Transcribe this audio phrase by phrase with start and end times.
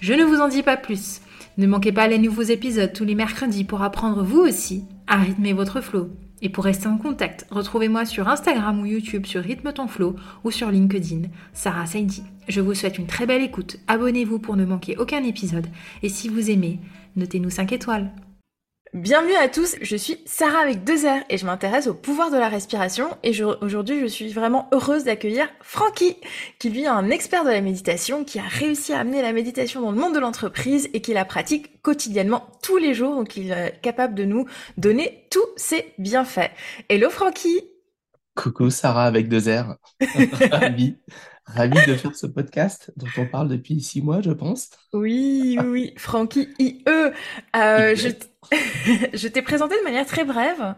[0.00, 1.20] Je ne vous en dis pas plus.
[1.56, 5.52] Ne manquez pas les nouveaux épisodes tous les mercredis pour apprendre vous aussi à rythmer
[5.52, 6.10] votre flow.
[6.40, 10.52] Et pour rester en contact, retrouvez-moi sur Instagram ou YouTube sur Rythme ton flow ou
[10.52, 12.22] sur LinkedIn, Sarah Saidi.
[12.46, 15.66] Je vous souhaite une très belle écoute, abonnez-vous pour ne manquer aucun épisode
[16.04, 16.78] et si vous aimez,
[17.16, 18.12] notez-nous 5 étoiles.
[18.94, 22.38] Bienvenue à tous, je suis Sarah avec deux R et je m'intéresse au pouvoir de
[22.38, 26.16] la respiration et aujourd'hui je suis vraiment heureuse d'accueillir Francky
[26.58, 29.82] qui lui est un expert de la méditation qui a réussi à amener la méditation
[29.82, 33.14] dans le monde de l'entreprise et qui la pratique quotidiennement tous les jours.
[33.14, 34.46] Donc il est capable de nous
[34.78, 36.50] donner tous ses bienfaits.
[36.88, 37.60] Hello Francky
[38.36, 39.76] Coucou Sarah avec deux R,
[41.54, 44.70] ravi de faire ce podcast dont on parle depuis six mois je pense.
[44.92, 46.84] Oui, oui, Francky IE.
[46.88, 48.08] Euh, je
[49.14, 50.74] je t'ai présenté de manière très brève,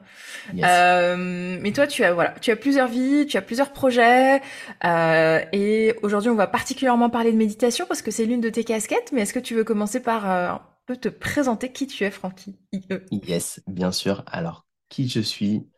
[0.62, 4.40] euh, mais toi tu as voilà, tu as plusieurs vies, tu as plusieurs projets,
[4.84, 8.64] euh, et aujourd'hui on va particulièrement parler de méditation parce que c'est l'une de tes
[8.64, 9.12] casquettes.
[9.12, 12.10] Mais est-ce que tu veux commencer par euh, un peu te présenter qui tu es,
[12.10, 14.24] Francky IE Yes, bien sûr.
[14.26, 15.68] Alors qui je suis?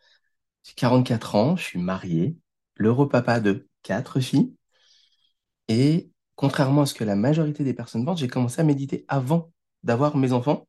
[0.65, 2.37] J'ai 44 ans, je suis marié,
[2.77, 4.55] l'heureux papa de quatre filles,
[5.69, 9.53] et contrairement à ce que la majorité des personnes pensent, j'ai commencé à méditer avant
[9.83, 10.67] d'avoir mes enfants.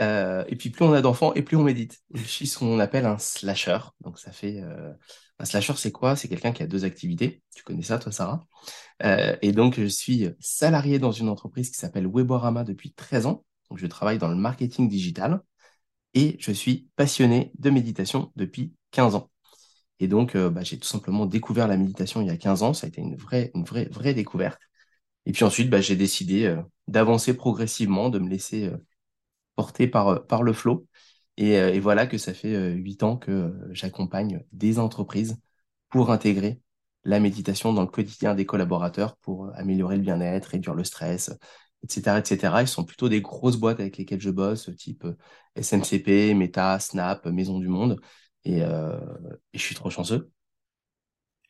[0.00, 1.98] Euh, et puis plus on a d'enfants et plus on médite.
[2.14, 3.78] je suis ce qu'on appelle un slasher.
[4.00, 4.92] Donc ça fait euh,
[5.38, 6.16] un slasher, c'est quoi?
[6.16, 7.42] C'est quelqu'un qui a deux activités.
[7.54, 8.46] Tu connais ça, toi, Sarah?
[9.02, 13.44] Euh, Et donc je suis salarié dans une entreprise qui s'appelle Weborama depuis 13 ans.
[13.70, 15.40] Donc je travaille dans le marketing digital
[16.14, 19.30] et je suis passionné de méditation depuis 15 ans.
[20.00, 22.74] Et donc bah, j'ai tout simplement découvert la méditation il y a 15 ans.
[22.74, 24.60] Ça a été une vraie, une vraie, vraie découverte.
[25.26, 28.70] Et puis ensuite, bah, j'ai décidé d'avancer progressivement, de me laisser
[29.58, 30.86] porté par, euh, par le flow.
[31.40, 35.36] Euh, et, voilà que ça fait euh, huit ans que j'accompagne des entreprises
[35.88, 36.60] pour intégrer
[37.04, 41.32] la méditation dans le quotidien des collaborateurs pour améliorer le bien-être, réduire le stress,
[41.82, 42.62] etc., etc.
[42.62, 45.06] Ils sont plutôt des grosses boîtes avec lesquelles je bosse, type
[45.56, 47.98] SMCP, Meta, Snap, Maison du Monde.
[48.48, 50.30] Et, et je suis trop chanceux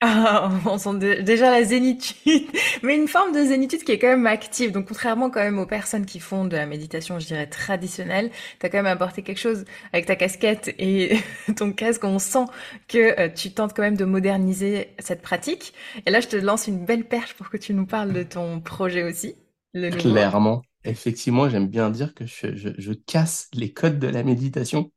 [0.00, 2.47] ah, on sent déjà la zénitude,
[2.84, 4.70] mais une forme de zénitude qui est quand même active.
[4.70, 8.69] Donc, contrairement quand même aux personnes qui font de la méditation, je dirais traditionnelle, t'as
[8.69, 11.19] quand même apporté quelque chose avec ta casquette et
[11.56, 12.04] ton casque.
[12.04, 12.44] On sent
[12.86, 15.75] que euh, tu tentes quand même de moderniser cette pratique.
[16.06, 18.60] Et là, je te lance une belle perche pour que tu nous parles de ton
[18.60, 19.34] projet aussi.
[19.75, 24.92] Le Clairement, effectivement, j'aime bien dire que je, je casse les codes de la méditation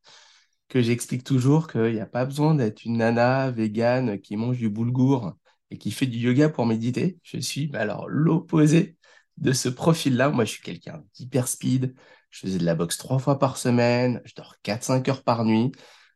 [0.71, 4.69] que j'explique toujours qu'il n'y a pas besoin d'être une nana végane qui mange du
[4.69, 5.33] boulgour
[5.69, 7.19] et qui fait du yoga pour méditer.
[7.23, 8.97] Je suis alors l'opposé
[9.37, 10.29] de ce profil-là.
[10.29, 11.93] Moi, je suis quelqu'un d'hyper speed.
[12.29, 14.21] Je faisais de la boxe trois fois par semaine.
[14.23, 15.73] Je dors 4-5 heures par nuit.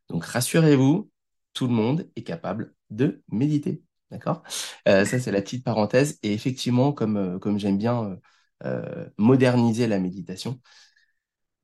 [0.08, 1.10] Donc, rassurez-vous,
[1.52, 3.82] tout le monde est capable de méditer.
[4.10, 4.42] D'accord?
[4.88, 6.18] Euh, Ça, c'est la petite parenthèse.
[6.22, 8.18] Et effectivement, comme, euh, j'aime bien
[8.64, 10.60] euh, moderniser la méditation,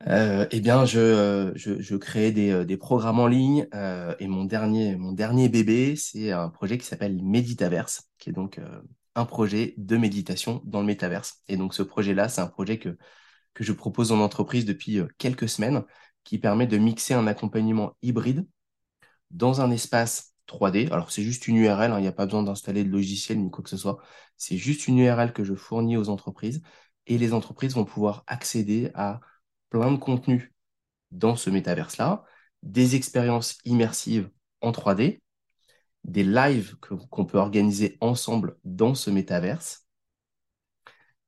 [0.08, 4.14] euh, eh bien, je, euh, je, je crée des, euh, des, programmes en ligne euh,
[4.18, 8.58] et mon dernier, mon dernier bébé, c'est un projet qui s'appelle Meditaverse, qui est donc
[8.58, 8.82] euh,
[9.14, 11.42] un projet de méditation dans le métaverse.
[11.48, 12.99] Et donc, ce projet-là, c'est un projet que,
[13.54, 15.84] que je propose en entreprise depuis quelques semaines,
[16.25, 18.46] qui permet de mixer un accompagnement hybride
[19.31, 20.90] dans un espace 3D.
[20.93, 23.50] Alors, c'est juste une URL, hein, il n'y a pas besoin d'installer de logiciel ni
[23.50, 23.99] quoi que ce soit.
[24.37, 26.62] C'est juste une URL que je fournis aux entreprises
[27.06, 29.20] et les entreprises vont pouvoir accéder à
[29.72, 30.52] plein de contenu
[31.12, 32.24] dans ce métaverse-là,
[32.62, 34.30] des expériences immersives
[34.60, 35.22] en 3D,
[36.04, 39.86] des lives qu'on peut organiser ensemble dans ce métaverse.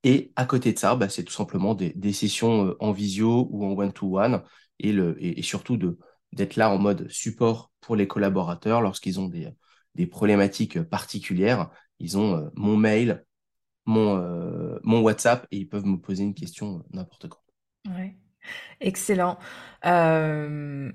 [0.02, 3.64] Et à côté de ça, bah, c'est tout simplement des, sessions euh, en visio ou
[3.64, 4.43] en one-to-one
[4.79, 5.79] et, et, surtout
[6.32, 9.49] d'être là en mode support pour les collaborateurs lorsqu'ils ont des,
[9.94, 11.70] des, problématiques particulières.
[11.99, 13.25] Ils ont euh, mon mail,
[13.87, 17.40] mon, euh, mon WhatsApp et ils peuvent me poser une question n'importe quand.
[18.81, 19.38] Excellent.
[19.87, 20.91] Euh,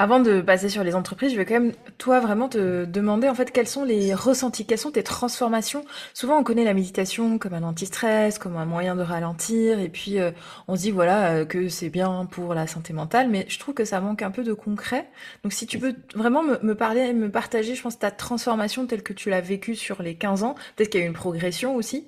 [0.00, 3.34] Avant de passer sur les entreprises, je vais quand même, toi, vraiment te demander en
[3.34, 5.84] fait quels sont les ressentis, quelles sont tes transformations?
[6.14, 10.20] Souvent, on connaît la méditation comme un anti-stress, comme un moyen de ralentir, et puis
[10.20, 10.30] euh,
[10.68, 13.74] on se dit voilà euh, que c'est bien pour la santé mentale, mais je trouve
[13.74, 15.10] que ça manque un peu de concret.
[15.42, 19.02] Donc, si tu peux vraiment me, me parler, me partager, je pense, ta transformation telle
[19.02, 21.74] que tu l'as vécue sur les 15 ans, peut-être qu'il y a eu une progression
[21.74, 22.06] aussi,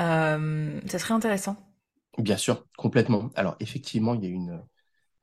[0.00, 1.56] euh, ça serait intéressant.
[2.18, 3.30] Bien sûr, complètement.
[3.34, 4.62] Alors, effectivement, il y a une,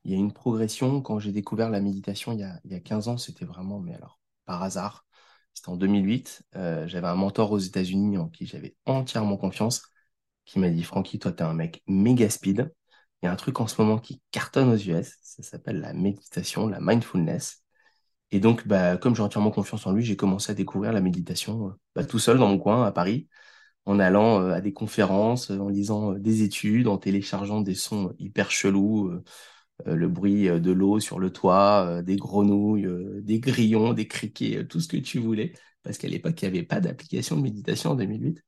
[0.06, 1.02] il y a une progression.
[1.02, 3.80] Quand j'ai découvert la méditation il y a, il y a 15 ans, c'était vraiment,
[3.80, 5.06] mais alors, par hasard.
[5.54, 6.44] C'était en 2008.
[6.56, 9.84] Euh, j'avais un mentor aux États-Unis en qui j'avais entièrement confiance,
[10.46, 12.74] qui m'a dit, Francky, toi, t'es un mec méga speed.
[13.24, 15.94] Il y a un truc en ce moment qui cartonne aux US, ça s'appelle la
[15.94, 17.64] méditation, la mindfulness.
[18.32, 21.70] Et donc, bah, comme j'ai entièrement confiance en lui, j'ai commencé à découvrir la méditation
[21.70, 23.28] euh, bah, tout seul dans mon coin à Paris,
[23.90, 27.74] en allant euh, à des conférences, euh, en lisant euh, des études, en téléchargeant des
[27.74, 29.12] sons hyper chelous,
[29.86, 32.86] le bruit de l'eau sur le toit, des grenouilles,
[33.24, 35.54] des grillons, des criquets, tout ce que tu voulais,
[35.84, 38.44] parce qu'à l'époque, il n'y avait pas d'application de méditation en 2008.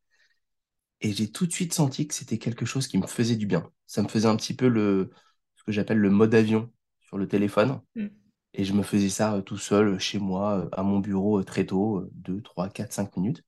[1.00, 3.72] Et j'ai tout de suite senti que c'était quelque chose qui me faisait du bien.
[3.88, 5.12] Ça me faisait un petit peu le,
[5.56, 7.80] ce que j'appelle le mode avion sur le téléphone.
[7.96, 8.08] Mm.
[8.54, 12.10] Et je me faisais ça tout seul, chez moi, à mon bureau, très tôt, euh,
[12.16, 13.46] 2, 3, 4, 5 minutes.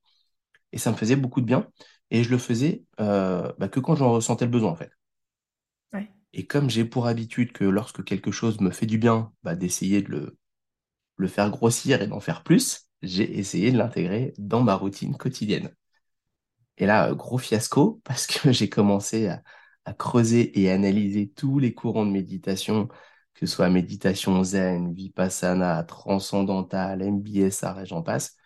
[0.74, 1.68] Et ça me faisait beaucoup de bien.
[2.12, 4.92] Et je le faisais euh, bah, que quand j'en ressentais le besoin, en fait.
[5.92, 6.08] Ouais.
[6.34, 10.02] Et comme j'ai pour habitude que lorsque quelque chose me fait du bien, bah, d'essayer
[10.02, 10.38] de le,
[11.16, 15.74] le faire grossir et d'en faire plus, j'ai essayé de l'intégrer dans ma routine quotidienne.
[16.78, 19.42] Et là, gros fiasco, parce que j'ai commencé à,
[19.84, 22.88] à creuser et analyser tous les courants de méditation,
[23.34, 28.36] que ce soit méditation zen, vipassana, transcendantale, MBSR et j'en passe.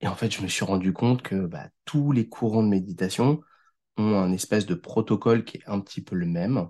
[0.00, 3.40] Et en fait, je me suis rendu compte que bah, tous les courants de méditation
[3.98, 6.68] ont un espèce de protocole qui est un petit peu le même,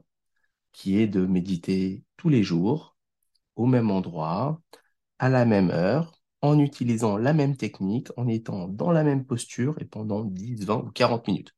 [0.73, 2.97] qui est de méditer tous les jours,
[3.57, 4.63] au même endroit,
[5.21, 9.77] à la même heure, en utilisant la même technique, en étant dans la même posture
[9.81, 11.55] et pendant 10, 20 ou 40 minutes.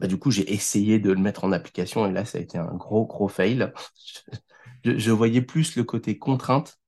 [0.00, 2.58] Bah, du coup, j'ai essayé de le mettre en application et là, ça a été
[2.58, 3.72] un gros, gros fail.
[4.84, 6.78] Je, je voyais plus le côté contrainte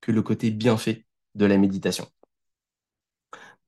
[0.00, 1.06] que le côté bienfait
[1.36, 2.06] de la méditation.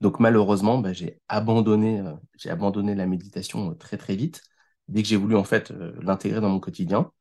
[0.03, 4.43] Donc malheureusement, bah, j'ai abandonné, euh, j'ai abandonné la méditation euh, très très vite
[4.89, 7.13] dès que j'ai voulu en fait euh, l'intégrer dans mon quotidien.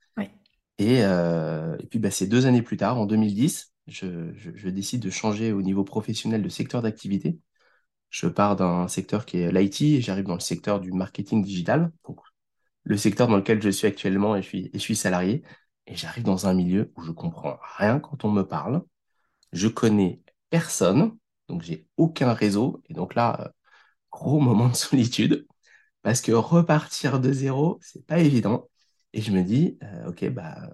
[0.79, 5.01] Et, et puis bah, c'est deux années plus tard, en 2010, je, je, je décide
[5.01, 7.39] de changer au niveau professionnel de secteur d'activité.
[8.09, 11.91] Je pars d'un secteur qui est l'IT et j'arrive dans le secteur du marketing digital,
[12.05, 12.19] donc
[12.83, 15.43] le secteur dans lequel je suis actuellement et je suis, et je suis salarié.
[15.87, 18.83] Et j'arrive dans un milieu où je comprends rien quand on me parle.
[19.53, 21.17] Je connais personne,
[21.51, 22.81] donc j'ai aucun réseau.
[22.89, 23.49] Et donc là, euh,
[24.11, 25.47] gros moment de solitude,
[26.03, 28.69] parce que repartir de zéro, c'est pas évident.
[29.13, 30.69] Et je me dis, euh, ok, bah,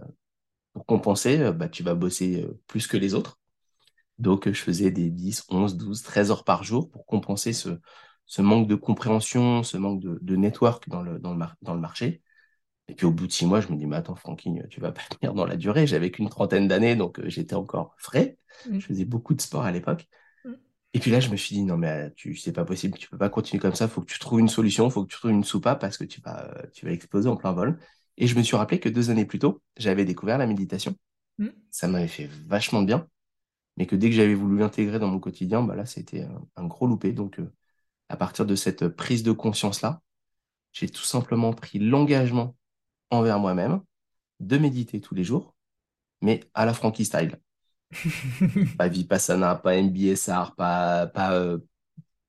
[0.73, 3.39] pour compenser, euh, bah, tu vas bosser plus que les autres.
[4.19, 7.79] Donc, je faisais des 10, 11, 12, 13 heures par jour pour compenser ce,
[8.25, 11.79] ce manque de compréhension, ce manque de, de network dans le, dans le, dans le
[11.81, 12.21] marché.
[12.87, 14.91] Et puis, au bout de six mois, je me dis, mais attends, Francky, tu vas
[14.91, 15.87] pas tenir dans la durée.
[15.87, 18.37] J'avais qu'une trentaine d'années, donc j'étais encore frais.
[18.69, 18.79] Mm.
[18.79, 20.07] Je faisais beaucoup de sport à l'époque.
[20.97, 23.07] Et puis là, je me suis dit, non, mais euh, tu, c'est pas possible, tu
[23.07, 25.29] peux pas continuer comme ça, faut que tu trouves une solution, faut que tu trouves
[25.29, 27.79] une soupape parce que tu vas, euh, tu vas exploser en plein vol.
[28.17, 30.95] Et je me suis rappelé que deux années plus tôt, j'avais découvert la méditation.
[31.37, 31.49] Mm.
[31.69, 33.07] Ça m'avait fait vachement de bien,
[33.77, 36.65] mais que dès que j'avais voulu l'intégrer dans mon quotidien, bah là, c'était un, un
[36.65, 37.11] gros loupé.
[37.11, 37.53] Donc, euh,
[38.09, 40.01] à partir de cette prise de conscience-là,
[40.73, 42.55] j'ai tout simplement pris l'engagement
[43.11, 43.81] envers moi-même
[44.39, 45.55] de méditer tous les jours,
[46.23, 47.37] mais à la Frankie style.
[48.77, 51.57] Pas Vipassana, pas MBSR, pas, euh,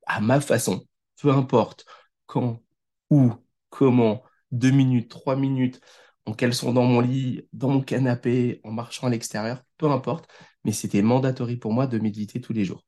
[0.07, 0.87] à ma façon,
[1.21, 1.87] peu importe
[2.27, 2.63] quand,
[3.11, 3.33] où,
[3.71, 4.23] comment,
[4.53, 5.81] deux minutes, trois minutes,
[6.27, 10.29] en sont dans mon lit, dans mon canapé, en marchant à l'extérieur, peu importe,
[10.65, 12.85] mais c'était mandatory pour moi de méditer tous les jours.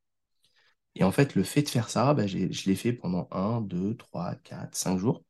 [0.95, 3.95] Et en fait, le fait de faire ça, bah, je l'ai fait pendant un, deux,
[3.95, 5.23] trois, quatre, cinq jours.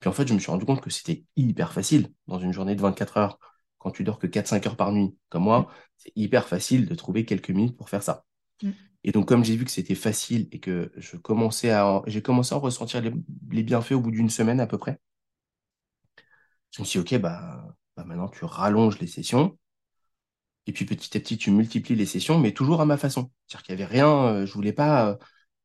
[0.00, 2.76] Puis en fait, je me suis rendu compte que c'était hyper facile dans une journée
[2.76, 3.38] de 24 heures,
[3.82, 5.44] quand tu dors que quatre, cinq heures par nuit, comme Mm.
[5.44, 8.24] moi, c'est hyper facile de trouver quelques minutes pour faire ça.
[8.62, 8.72] Mm.
[9.04, 12.54] Et donc, comme j'ai vu que c'était facile et que je commençais à, j'ai commencé
[12.54, 13.12] à en ressentir les,
[13.50, 15.00] les bienfaits au bout d'une semaine à peu près,
[16.72, 19.56] je me suis dit, OK, bah, bah maintenant tu rallonges les sessions
[20.66, 23.30] et puis petit à petit tu multiplies les sessions, mais toujours à ma façon.
[23.46, 25.16] C'est-à-dire qu'il n'y avait rien, euh, je voulais pas euh,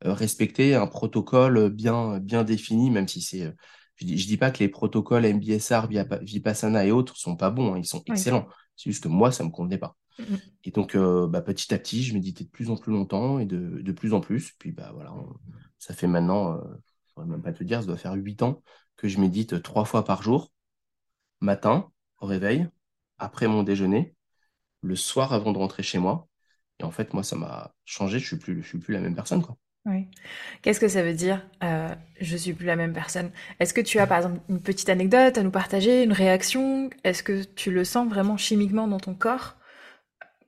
[0.05, 3.51] euh, respecter un protocole bien, bien défini, même si c'est, euh,
[3.97, 7.51] je dis, je dis pas que les protocoles MBSR, Vipa- Vipassana et autres sont pas
[7.51, 8.13] bons, hein, ils sont Oui.
[8.13, 8.47] excellents.
[8.75, 9.95] C'est juste que moi, ça me convenait pas.
[10.19, 10.57] Mm.
[10.63, 13.45] Et donc, euh, bah, petit à petit, je méditais de plus en plus longtemps et
[13.45, 14.53] de, de plus en plus.
[14.59, 15.35] Puis, bah, voilà, on-
[15.79, 16.61] ça fait maintenant, euh,
[17.07, 18.63] je pourrais même pas te dire, ça doit faire huit ans
[18.97, 20.51] que je médite trois fois par jour,
[21.41, 22.67] matin, au réveil,
[23.17, 24.15] après mon déjeuner,
[24.81, 26.27] le soir avant de rentrer chez moi.
[26.79, 28.19] Et en fait, moi, ça m'a changé.
[28.19, 29.57] Je suis plus, je suis plus la même personne, quoi.
[29.87, 30.05] Oui.
[30.61, 33.31] Qu'est-ce que ça veut dire euh, je suis plus la même personne?
[33.59, 36.89] Est-ce que tu as par exemple une petite anecdote à nous partager, une réaction?
[37.05, 39.55] Est-ce que tu le sens vraiment chimiquement dans ton corps?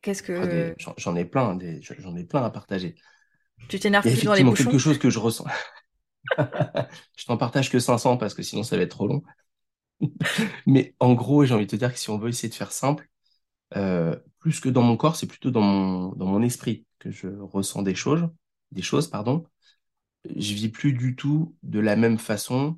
[0.02, 1.58] Qu'est-ce que ah, j'en ai plein,
[2.00, 2.96] j'en ai plein à partager.
[3.70, 5.46] Tu t'énerves plus dans les bouchons quelque chose que je ressens.
[6.38, 9.24] je t'en partage que 500 parce que sinon ça va être trop long.
[10.66, 12.74] Mais en gros, j'ai envie de te dire que si on veut essayer de faire
[12.74, 13.08] simple,
[13.78, 17.28] euh, plus que dans mon corps, c'est plutôt dans mon, dans mon esprit que je
[17.28, 18.28] ressens des choses
[18.72, 19.46] des choses, pardon,
[20.26, 22.78] je vis plus du tout de la même façon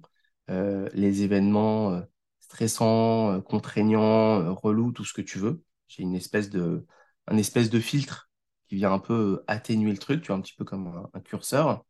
[0.50, 2.02] euh, les événements euh,
[2.40, 5.64] stressants, euh, contraignants, relous, tout ce que tu veux.
[5.88, 6.86] J'ai une espèce de,
[7.28, 8.30] un espèce de filtre
[8.68, 11.86] qui vient un peu atténuer le truc, tu vois, un petit peu comme un, curseur.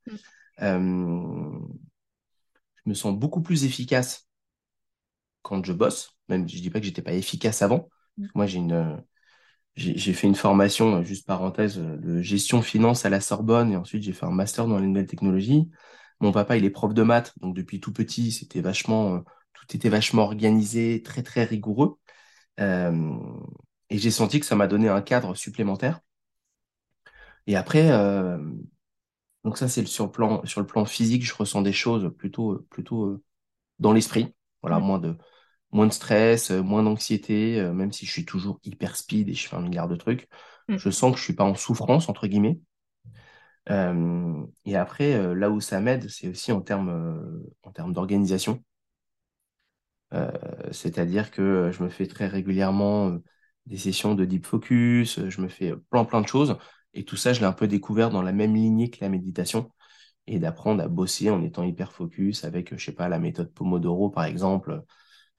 [0.59, 1.67] Mm.
[2.75, 4.27] je me sens beaucoup plus efficace
[5.41, 7.89] quand je bosse, même je dis pas que j'étais pas efficace avant.
[8.17, 8.27] Mm.
[8.35, 9.03] Moi, j'ai une,
[9.75, 13.77] j'ai fait une formation, euh, juste parenthèse, euh, de gestion finance à la Sorbonne et
[13.77, 15.69] ensuite j'ai fait un master dans les nouvelles technologies.
[16.21, 19.19] Mon papa, il est prof de maths, donc depuis tout petit, c'était vachement, euh,
[19.53, 21.97] tout était vachement organisé, très très rigoureux.
[22.59, 23.17] Euh,
[23.89, 26.01] et j'ai senti que ça m'a donné un cadre supplémentaire.
[27.47, 28.37] Et après, euh,
[29.43, 32.59] donc ça c'est sur le plan sur le plan physique, je ressens des choses plutôt
[32.69, 33.21] plutôt
[33.79, 34.35] dans l'esprit.
[34.61, 34.83] Voilà, mmh.
[34.83, 35.17] moins de
[35.71, 39.33] moins de stress, euh, moins d'anxiété, euh, même si je suis toujours hyper speed et
[39.33, 40.27] je fais un milliard de trucs.
[40.67, 40.77] Mm.
[40.77, 42.59] Je sens que je suis pas en souffrance, entre guillemets.
[43.69, 48.63] Euh, et après, là où ça m'aide, c'est aussi en termes en termes d'organisation.
[50.71, 53.17] C'est-à-dire que je me fais très régulièrement
[53.65, 56.57] des sessions de deep focus, je me fais plein plein de choses.
[56.93, 59.71] Et tout ça, je l'ai un peu découvert dans la même lignée que la méditation
[60.27, 64.09] et d'apprendre à bosser en étant hyper focus avec, je sais pas, la méthode Pomodoro,
[64.09, 64.83] par exemple,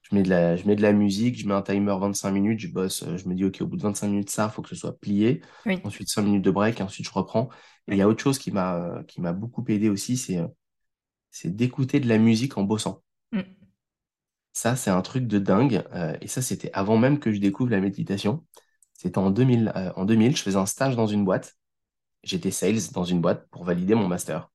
[0.03, 2.61] je mets de la, je mets de la musique, je mets un timer 25 minutes,
[2.61, 4.63] je bosse, euh, je me dis, OK, au bout de 25 minutes, ça, il faut
[4.63, 5.43] que ce soit plié.
[5.85, 7.49] Ensuite, 5 minutes de break, et ensuite, je reprends.
[7.89, 10.49] Et il y a autre chose qui m'a, qui m'a beaucoup aidé aussi, c'est, euh,
[11.31, 13.03] c'est d'écouter de la musique en bossant.
[13.33, 13.41] Mm.
[14.53, 15.83] Ça, c'est un truc de dingue.
[15.95, 18.45] Euh, et ça, c'était avant même que je découvre la méditation.
[18.93, 21.57] C'était en 2000, en 2000, je faisais un stage dans une boîte.
[22.23, 24.52] J'étais sales dans une boîte pour valider mon master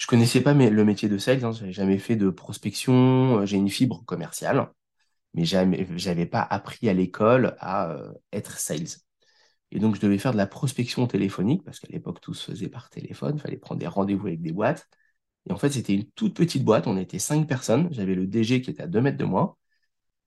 [0.00, 3.58] je connaissais pas le métier de sales, hein, j'avais jamais fait de prospection, euh, j'ai
[3.58, 4.72] une fibre commerciale,
[5.34, 8.88] mais jamais, j'avais pas appris à l'école à euh, être sales.
[9.72, 12.68] Et donc, je devais faire de la prospection téléphonique, parce qu'à l'époque, tout se faisait
[12.68, 14.88] par téléphone, il fallait prendre des rendez-vous avec des boîtes.
[15.48, 18.62] Et en fait, c'était une toute petite boîte, on était cinq personnes, j'avais le DG
[18.62, 19.58] qui était à deux mètres de moi.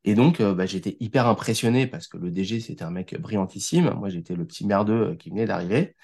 [0.06, 3.92] Et donc, euh, bah, j'étais hyper impressionné parce que le DG, c'était un mec brillantissime.
[3.92, 5.96] Moi, j'étais le petit merdeux qui venait d'arriver.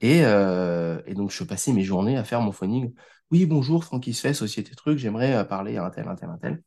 [0.00, 2.94] Et, euh, et, donc, je passais mes journées à faire mon phoning.
[3.30, 6.30] Oui, bonjour, Francky se fait, Société Truc, j'aimerais euh, parler à un tel, un tel,
[6.30, 6.62] un tel.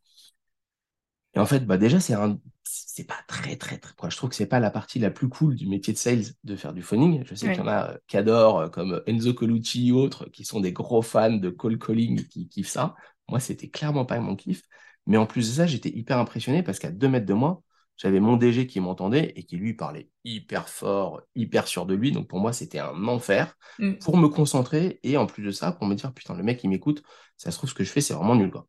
[1.35, 4.35] Et en fait, bah déjà, c'est un, c'est pas très, très, très, je trouve que
[4.35, 7.23] c'est pas la partie la plus cool du métier de sales de faire du phoning.
[7.25, 10.45] Je sais qu'il y en a euh, qui adorent, comme Enzo Colucci ou autres, qui
[10.45, 12.95] sont des gros fans de call calling, qui kiffent ça.
[13.29, 14.61] Moi, c'était clairement pas mon kiff.
[15.07, 17.63] Mais en plus de ça, j'étais hyper impressionné parce qu'à deux mètres de moi,
[18.03, 22.11] j'avais mon DG qui m'entendait et qui lui parlait hyper fort, hyper sûr de lui.
[22.11, 23.93] Donc pour moi, c'était un enfer mm.
[23.99, 26.69] pour me concentrer et en plus de ça, pour me dire putain, le mec il
[26.69, 27.01] m'écoute,
[27.37, 28.67] ça se trouve ce que je fais, c'est vraiment nul quoi.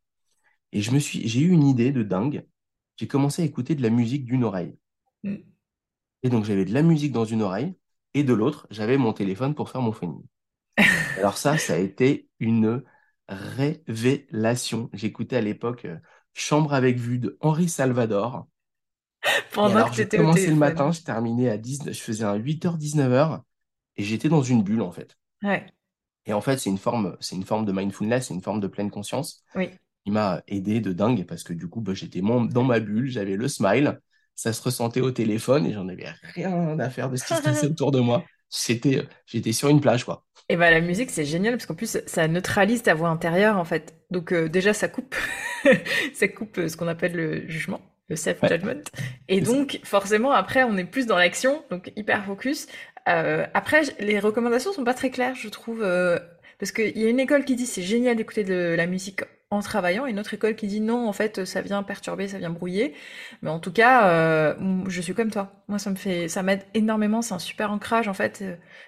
[0.71, 2.47] Et je me suis, j'ai eu une idée de dingue.
[2.97, 4.77] J'ai commencé à écouter de la musique d'une oreille.
[5.25, 5.35] Mm.
[6.23, 7.75] Et donc j'avais de la musique dans une oreille
[8.15, 10.23] et de l'autre, j'avais mon téléphone pour faire mon phoning.
[11.19, 12.85] Alors ça, ça a été une
[13.29, 14.91] révélation.
[14.93, 15.99] J'écoutais à l'époque euh,
[16.35, 18.47] Chambre avec vue de Henri Salvador.
[19.53, 22.79] Pendant que tu étais commencé le matin, je terminais à 10, je faisais un 8h,
[22.79, 23.41] 19h
[23.97, 25.17] et j'étais dans une bulle en fait.
[25.43, 25.67] Ouais.
[26.27, 28.67] Et en fait, c'est une forme, c'est une forme de mindfulness, c'est une forme de
[28.67, 29.45] pleine conscience.
[29.55, 29.71] Oui.
[30.07, 33.37] Il m'a aidé de dingue parce que du coup, bah, j'étais dans ma bulle, j'avais
[33.37, 34.01] le smile,
[34.35, 37.43] ça se ressentait au téléphone et j'en avais rien à faire de ce qui se
[37.43, 38.25] passait autour de moi.
[38.51, 40.25] C'était, j'étais sur une plage quoi.
[40.49, 43.65] Et bah la musique c'est génial parce qu'en plus ça neutralise ta voix intérieure en
[43.65, 43.95] fait.
[44.11, 45.17] Donc euh, déjà ça coupe,
[46.15, 48.83] ça coupe euh, ce qu'on appelle le jugement le self-judgment.
[49.29, 52.67] Et donc, forcément, après, on est plus dans l'action, donc hyper focus.
[53.09, 56.19] Euh, après, les recommandations sont pas très claires, je trouve, euh,
[56.59, 59.61] parce qu'il y a une école qui dit c'est génial d'écouter de la musique en
[59.61, 62.51] travaillant, et une autre école qui dit non, en fait, ça vient perturber, ça vient
[62.51, 62.95] brouiller.
[63.43, 64.55] Mais en tout cas, euh,
[64.89, 65.65] je suis comme toi.
[65.69, 67.23] Moi, ça me fait, ça m'aide énormément.
[67.23, 68.45] C'est un super ancrage, en fait.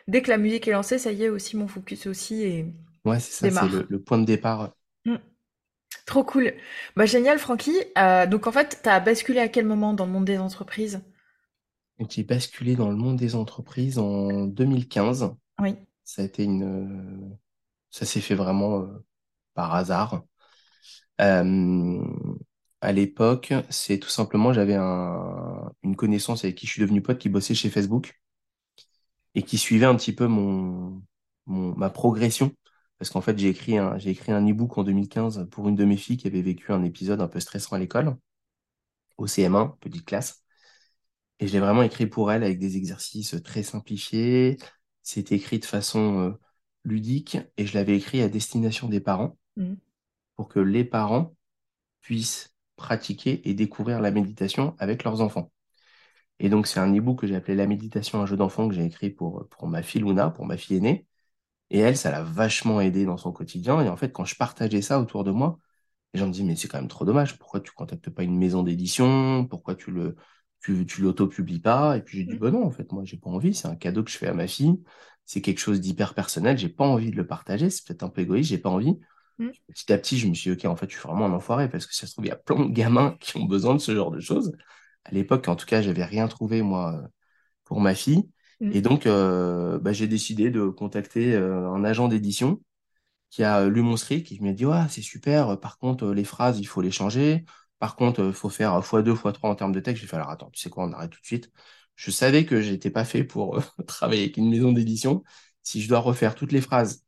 [0.08, 2.66] Dès que la musique est lancée, ça y est aussi mon focus aussi et
[3.04, 4.72] ouais, c'est ça, c'est le, point de départ.
[6.06, 6.54] Trop cool.
[6.94, 7.74] Bah, génial, Francky.
[7.98, 11.00] Euh, donc, en fait, tu as basculé à quel moment dans le monde des entreprises?
[12.08, 15.34] J'ai basculé dans le monde des entreprises en 2015.
[15.58, 15.76] Oui.
[16.04, 16.62] Ça a été une.
[16.62, 17.36] Euh,
[17.90, 19.04] ça s'est fait vraiment euh,
[19.54, 20.22] par hasard.
[22.80, 27.18] À l'époque, c'est tout simplement, j'avais un, une connaissance avec qui je suis devenu pote
[27.18, 28.14] qui bossait chez Facebook
[29.34, 31.02] et qui suivait un petit peu mon,
[31.46, 32.52] mon ma progression.
[32.98, 35.84] Parce qu'en fait, j'ai écrit un, j'ai écrit un e-book en 2015 pour une de
[35.84, 38.16] mes filles qui avait vécu un épisode un peu stressant à l'école,
[39.18, 40.44] au CM1, petite classe.
[41.40, 44.58] Et je l'ai vraiment écrit pour elle avec des exercices très simplifiés.
[45.02, 46.32] C'était écrit de façon euh,
[46.84, 49.76] ludique et je l'avais écrit à destination des parents Mm.
[50.36, 51.34] pour que les parents
[52.02, 55.52] puissent pratiquer et découvrir la méditation avec leurs enfants.
[56.40, 58.84] Et donc, c'est un e-book que j'ai appelé La méditation, un jeu d'enfant que j'ai
[58.84, 61.05] écrit pour, pour ma fille Luna, pour ma fille aînée.
[61.70, 63.80] Et elle, ça l'a vachement aidé dans son quotidien.
[63.82, 65.58] Et en fait, quand je partageais ça autour de moi,
[66.14, 67.38] les gens me disent, mais c'est quand même trop dommage.
[67.38, 69.46] Pourquoi tu contactes pas une maison d'édition?
[69.48, 70.16] Pourquoi tu le,
[70.60, 71.96] tu, tu l'auto-publies pas?
[71.98, 72.38] Et puis j'ai dit, Mm.
[72.38, 73.54] bah non, en fait, moi, j'ai pas envie.
[73.54, 74.82] C'est un cadeau que je fais à ma fille.
[75.24, 76.58] C'est quelque chose d'hyper personnel.
[76.58, 77.70] J'ai pas envie de le partager.
[77.70, 78.50] C'est peut-être un peu égoïste.
[78.50, 78.98] J'ai pas envie.
[79.38, 79.52] Mm.
[79.68, 81.68] Petit à petit, je me suis dit, OK, en fait, je suis vraiment un enfoiré
[81.68, 83.80] parce que ça se trouve, il y a plein de gamins qui ont besoin de
[83.80, 84.52] ce genre de choses.
[85.04, 87.02] À l'époque, en tout cas, j'avais rien trouvé, moi,
[87.64, 88.28] pour ma fille.
[88.60, 88.70] Mm.
[88.72, 92.60] Et donc, euh, bah, j'ai décidé de contacter euh, un agent d'édition
[93.30, 95.50] qui a euh, lu mon script, qui m'a dit, ouais, c'est super.
[95.50, 97.44] euh, Par contre, les phrases, il faut les changer.
[97.78, 100.02] Par contre, il faut faire x2, x3 en termes de texte.
[100.02, 101.50] J'ai fait, alors attends, tu sais quoi, on arrête tout de suite.
[101.96, 105.24] Je savais que j'étais pas fait pour travailler avec une maison d'édition.
[105.62, 107.04] Si je dois refaire toutes les phrases,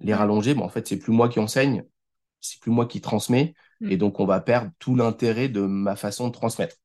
[0.00, 0.18] les Ouais.
[0.18, 1.84] rallonger, bon, en fait, c'est plus moi qui enseigne,
[2.40, 3.54] c'est plus moi qui transmets.
[3.80, 3.90] Mm.
[3.90, 6.76] Et donc, on va perdre tout l'intérêt de ma façon de transmettre.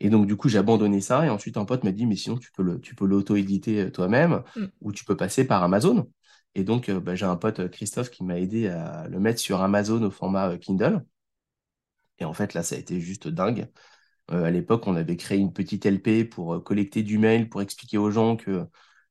[0.00, 1.26] Et donc, du coup, j'ai abandonné ça.
[1.26, 3.90] Et ensuite, un pote m'a dit, mais sinon, tu peux le, tu peux l'auto-éditer euh,
[3.90, 4.66] toi-même Mm.
[4.80, 6.10] ou tu peux passer par Amazon.
[6.54, 9.40] Et donc, euh, bah, j'ai un pote, euh, Christophe, qui m'a aidé à le mettre
[9.40, 11.04] sur Amazon au format Kindle.
[12.18, 13.68] Et en fait, là, ça a été juste dingue.
[14.32, 17.98] Euh, à l'époque, on avait créé une petite LP pour collecter du mail, pour expliquer
[17.98, 18.66] aux gens que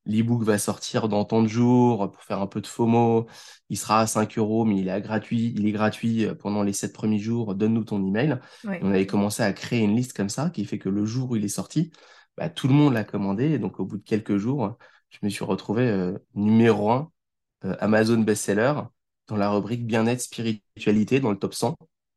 [0.06, 3.26] l'e-book va sortir dans tant de jours, pour faire un peu de FOMO.
[3.68, 5.52] Il sera à 5 euros, mais il est gratuit.
[5.56, 7.54] Il est gratuit euh, pendant les 7 premiers jours.
[7.54, 8.38] Donne-nous ton email.
[8.64, 8.80] Ouais.
[8.82, 11.36] On avait commencé à créer une liste comme ça, qui fait que le jour où
[11.36, 11.92] il est sorti,
[12.36, 13.50] bah, tout le monde l'a commandé.
[13.50, 14.76] Et donc, au bout de quelques jours,
[15.10, 17.10] je me suis retrouvé euh, numéro 1
[17.80, 18.74] Amazon best-seller
[19.28, 21.76] dans la rubrique bien-être, spiritualité, dans le top 100.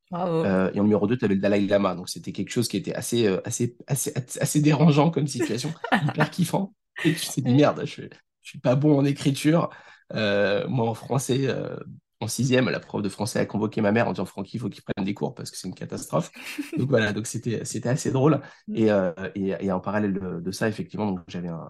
[0.10, 0.44] Bravo.
[0.44, 1.96] Euh, et en numéro 2, tu avais le Dalai Lama.
[1.96, 6.30] Donc, c'était quelque chose qui était assez, euh, assez, assez, assez dérangeant comme situation, hyper
[6.32, 6.74] kiffant.
[7.04, 9.70] Et tu t'es dit, merde, je, je suis pas bon en écriture.
[10.14, 11.76] Euh, moi, en français, euh,
[12.20, 14.70] en sixième, la prof de français a convoqué ma mère en disant, Francky, il faut
[14.70, 16.32] qu'il prenne des cours parce que c'est une catastrophe.
[16.78, 18.42] Donc, voilà, donc c'était, c'était assez drôle.
[18.74, 21.70] Et, euh, et, et en parallèle de, de ça, effectivement, donc, j'avais un,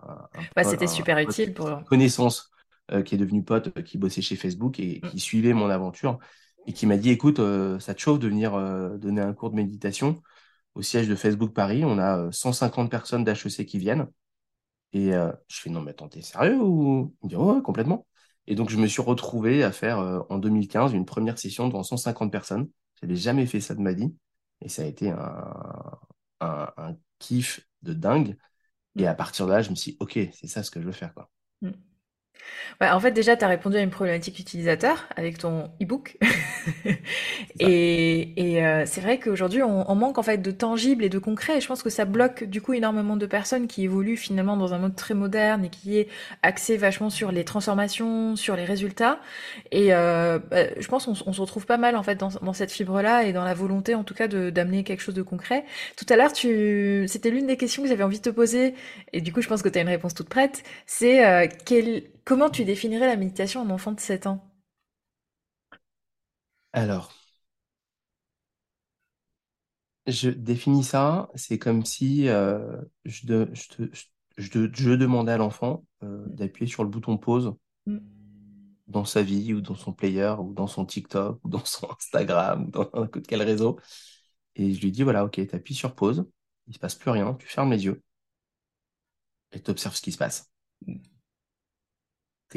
[0.56, 1.84] Bah, c'était super un utile pour.
[1.86, 2.50] connaissance
[3.06, 5.08] qui est devenu pote, qui bossait chez Facebook et Mm.
[5.10, 6.20] qui suivait mon aventure
[6.68, 7.40] et qui m'a dit, écoute,
[7.80, 8.52] ça te chauffe de venir
[9.00, 10.22] donner un cours de méditation
[10.76, 11.84] au siège de Facebook Paris.
[11.86, 14.08] On a euh, 150 personnes d'HEC qui viennent.
[14.94, 17.16] Et euh, je fais, non, mais attends, t'es sérieux ou...
[17.24, 18.06] Il me dit, ouais, ouais, complètement.
[18.48, 21.84] Et donc, je me suis retrouvé à faire euh, en 2015 une première session devant
[21.84, 22.70] 150 personnes.
[23.02, 24.14] J'avais jamais fait ça de ma vie.
[24.62, 25.46] Et ça a été un,
[26.40, 28.38] un, un kiff de dingue.
[28.98, 30.86] Et à partir de là, je me suis dit, OK, c'est ça ce que je
[30.88, 31.32] veux faire, quoi.
[31.62, 31.72] Mm.
[32.80, 36.18] Ouais, en fait, déjà, tu as répondu à une problématique utilisateur avec ton e-book.
[37.56, 37.68] C'est ça.
[37.68, 41.20] et et euh, c'est vrai qu'aujourd'hui, on, on manque en fait de tangible et de
[41.20, 41.58] concret.
[41.58, 44.74] Et je pense que ça bloque du coup énormément de personnes qui évoluent finalement dans
[44.74, 46.08] un mode très moderne et qui est
[46.44, 49.20] axé vachement sur les transformations, sur les résultats.
[49.72, 52.30] Et euh, bah, je pense qu'on s- on se retrouve pas mal en fait dans,
[52.42, 55.22] dans cette fibre-là et dans la volonté en tout cas de d'amener quelque chose de
[55.22, 55.66] concret.
[55.98, 58.76] Tout à l'heure, tu, c'était l'une des questions que j'avais envie de te poser.
[59.14, 60.64] Et du coup, je pense que tu as une réponse toute prête.
[60.86, 64.44] C'est euh, quel, comment tu définirais la méditation à un enfant de 7 ans?
[66.74, 67.12] Alors,
[70.08, 74.04] je définis ça, c'est comme si euh, je, de- je, te- je,
[74.38, 77.54] je te- je demandais à l'enfant euh, d'appuyer sur le bouton pause
[77.88, 78.02] Mm.
[78.88, 82.66] dans sa vie ou dans son player ou dans son TikTok ou dans son Instagram
[82.68, 83.80] ou dans n'importe quel réseau.
[84.56, 86.26] Et je lui dis, voilà, ok, tu appuies sur pause,
[86.68, 88.02] il se passe plus rien, tu fermes les yeux
[89.54, 90.52] et tu observes ce qui se passe.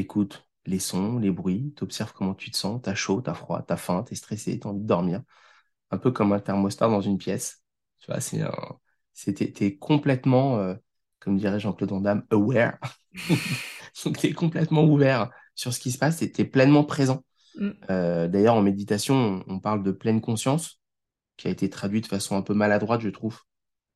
[0.00, 3.62] Écoutes les sons, les bruits, tu observes comment tu te sens, t'as chaud, t'as froid,
[3.62, 5.22] t'as faim, t'es stressé, t'as envie de dormir.
[5.90, 7.62] Un peu comme un thermostat dans une pièce.
[7.98, 8.52] Tu vois, c'est un,
[9.14, 10.74] t'es, complètement, euh,
[11.20, 12.78] comme dirait Jean-Claude Van Damme, aware.
[14.04, 17.24] Donc, t'es complètement ouvert sur ce qui se passe et t'es pleinement présent.
[17.56, 17.70] Mm.
[17.90, 20.80] Euh, d'ailleurs, en méditation, on, parle de pleine conscience,
[21.36, 23.40] qui a été traduit de façon un peu maladroite, je trouve,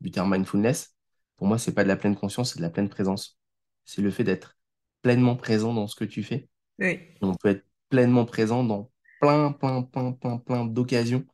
[0.01, 0.95] du terme mindfulness.
[1.37, 3.39] Pour moi, c'est pas de la pleine conscience, c'est de la pleine présence.
[3.85, 4.58] C'est le fait d'être
[5.03, 6.49] pleinement présent dans ce que tu fais.
[6.79, 7.01] Oui.
[7.23, 11.25] On peut être pleinement présent dans plein, plein, plein, plein, plein d'occasions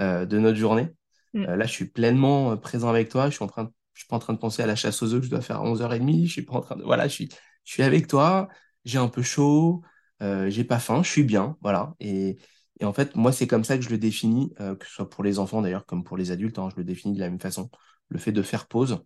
[0.00, 0.88] euh, de notre journée.
[1.34, 1.44] Mm.
[1.44, 3.28] Euh, là, je suis pleinement euh, présent avec toi.
[3.30, 5.02] Je suis en train de, je suis pas en train de penser à la chasse
[5.02, 6.26] aux œufs que je dois faire à 11h30.
[6.26, 7.28] Je suis pas en train de, voilà, je suis,
[7.64, 8.48] je suis avec toi.
[8.84, 9.82] J'ai un peu chaud.
[10.22, 11.02] Euh, j'ai pas faim.
[11.02, 11.56] Je suis bien.
[11.62, 11.94] Voilà.
[12.00, 12.38] Et,
[12.80, 15.22] Et en fait, moi, c'est comme ça que je le définis, que ce soit pour
[15.22, 17.70] les enfants d'ailleurs, comme pour les adultes, hein, je le définis de la même façon.
[18.08, 19.04] Le fait de faire pause,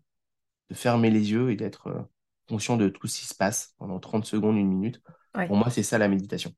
[0.71, 2.09] de fermer les yeux et d'être
[2.49, 5.01] conscient de tout ce qui se passe pendant 30 secondes, une minute.
[5.37, 5.47] Ouais.
[5.47, 6.53] Pour moi, c'est ça la méditation.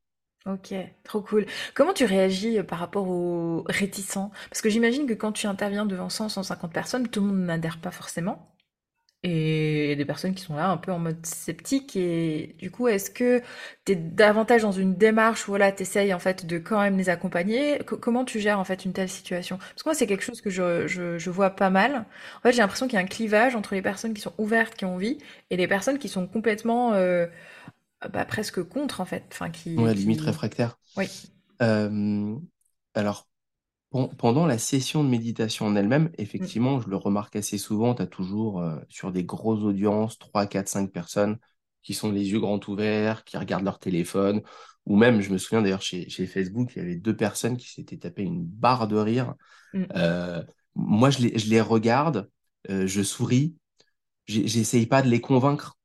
[0.46, 0.72] Ok,
[1.02, 1.44] trop cool.
[1.74, 4.30] Comment tu réagis euh, par rapport aux réticents?
[4.48, 7.80] Parce que j'imagine que quand tu interviens devant 100, 150 personnes, tout le monde n'adhère
[7.80, 8.55] pas forcément.
[9.28, 11.96] Et il y a des personnes qui sont là un peu en mode sceptique.
[11.96, 13.42] Et du coup, est-ce que
[13.84, 16.96] tu es davantage dans une démarche où voilà, tu essayes en fait de quand même
[16.96, 17.78] les accompagner?
[17.86, 19.58] Co- comment tu gères en fait une telle situation?
[19.58, 22.04] Parce que moi, c'est quelque chose que je, je, je vois pas mal.
[22.38, 24.74] En fait, j'ai l'impression qu'il y a un clivage entre les personnes qui sont ouvertes,
[24.76, 25.18] qui ont envie,
[25.50, 27.26] et les personnes qui sont complètement euh,
[28.10, 29.24] bah, presque contre en fait.
[29.32, 30.78] Enfin, qui, Ouais, limite réfractaire.
[30.96, 31.10] Oui.
[31.62, 32.36] Euh,
[32.94, 33.28] alors,
[33.96, 37.94] pen- pendant la session de méditation en elle-même, Mm, effectivement, je le remarque assez souvent,
[37.94, 41.38] tu as toujours euh, sur des grosses audiences, 3, 4, 5 personnes
[41.82, 44.42] qui sont les yeux grands ouverts, qui regardent leur téléphone,
[44.86, 47.68] ou même, je me souviens d'ailleurs chez, chez Facebook, il y avait deux personnes qui
[47.68, 49.34] s'étaient tapé une barre de rire.
[49.72, 50.42] mm, Euh,
[50.74, 52.30] moi, je les, je les regarde,
[52.70, 53.56] euh, je souris,
[54.26, 55.76] j'ai- j'essaye pas de les convaincre.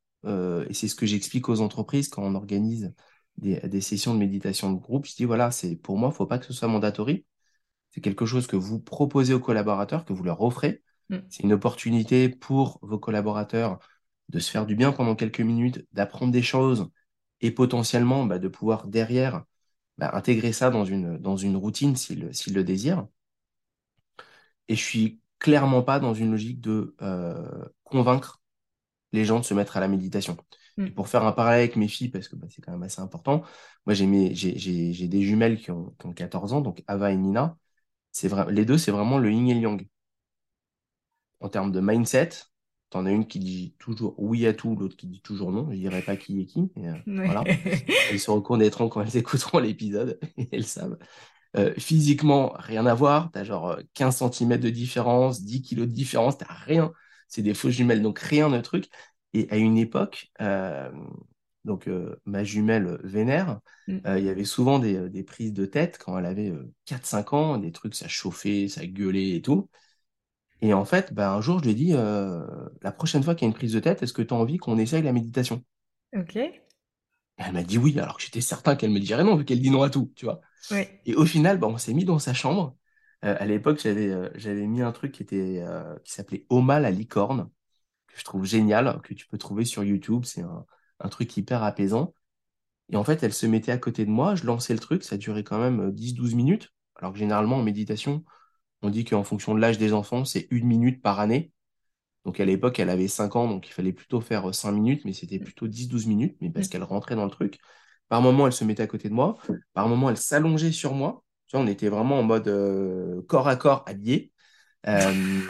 [0.69, 2.93] Et c'est ce que j'explique aux entreprises quand on organise
[3.38, 5.06] des, des sessions de méditation de groupe.
[5.06, 7.26] Je dis, voilà, c'est pour moi, faut pas que ce soit mandatory.
[7.92, 10.84] C'est quelque chose que vous proposez aux collaborateurs, que vous leur offrez.
[11.10, 11.22] mm.
[11.30, 13.80] C'est une opportunité pour vos collaborateurs
[14.30, 16.90] de se faire du bien pendant quelques minutes, d'apprendre des choses
[17.42, 19.44] et potentiellement bah, de pouvoir derrière
[19.98, 23.08] bah, intégrer ça dans une, dans une routine s'ils le désirent.
[24.68, 28.42] Et je suis clairement pas dans une logique de euh, convaincre
[29.14, 30.38] les gens de se mettre à la méditation.
[30.86, 30.94] Et Mm.
[30.94, 33.44] pour faire un parallèle avec mes filles, parce que bah, c'est quand même assez important,
[33.86, 36.84] moi j'ai mes- j'ai j'ai- j'ai des jumelles qui ont, qui ont 14 ans, donc
[36.88, 37.58] Ava et Nina.
[38.12, 39.88] C'est vrai, les deux, c'est vraiment le yin et le yang.
[41.39, 42.30] En termes de mindset,
[42.89, 45.69] t'en as une qui dit toujours oui à tout, l'autre qui dit toujours non.
[45.71, 47.26] Je dirais pas qui est qui, mais euh, Ouais.
[47.26, 47.43] voilà.
[48.12, 50.19] Elles se reconnaîtront quand elles écouteront l'épisode,
[50.52, 50.97] elles savent.
[51.58, 53.32] Euh, physiquement, rien à voir.
[53.32, 56.93] Tu as genre euh, 15 centimètres de différence, 10 kilos de différence, tu rien.
[57.28, 58.89] C'est des fausses jumelles, donc rien de truc.
[59.34, 60.91] Et à une époque, euh,
[61.65, 64.02] donc euh, ma jumelle Vénère, Mm.
[64.08, 66.71] euh, il y avait souvent des, euh, des prises de tête quand elle avait euh,
[66.86, 69.69] 4-5 ans, des trucs, ça chauffait, ça gueulait et tout.
[70.62, 73.47] Et en fait, bah, un jour, je lui ai dit, la prochaine fois qu'il y
[73.47, 75.63] a une prise de tête, est-ce que tu as envie qu'on essaye la méditation?
[76.13, 76.36] Ok.
[76.36, 76.62] Et
[77.38, 79.69] elle m'a dit oui, alors que j'étais certain qu'elle me dirait non, vu qu'elle dit
[79.71, 80.41] non à tout, tu vois.
[80.71, 81.02] Ouais.
[81.06, 82.76] Et au final, bah, on s'est mis dans sa chambre.
[83.26, 86.80] Euh, à l'époque, j'avais euh, j'avais mis un truc qui était euh, qui s'appelait Oma
[86.80, 87.50] la licorne,
[88.08, 90.26] que je trouve génial, que tu peux trouver sur YouTube.
[90.26, 90.65] C'est un,
[91.02, 92.14] un truc hyper apaisant.
[92.92, 95.18] Et en fait, elle se mettait à côté de moi, je lançais le truc, ça
[95.18, 96.70] durait quand même euh, 10-12 minutes.
[96.96, 98.24] Alors que généralement, en méditation,
[98.84, 101.52] on dit qu'en fonction de l'âge des enfants, c'est une minute par année.
[102.26, 105.06] Donc à l'époque, elle avait 5 ans, donc il fallait plutôt faire euh, 5 minutes,
[105.06, 106.72] mais c'était plutôt 10-12 minutes, mais parce Mm.
[106.72, 107.60] qu'elle rentrait dans le truc.
[108.10, 109.38] Par moment, elle se mettait à côté de moi.
[109.74, 111.24] Par moment, elle s'allongeait sur moi.
[111.48, 114.31] Tu vois, on était vraiment en mode euh, corps à corps habillé.
[114.88, 115.41] Euh,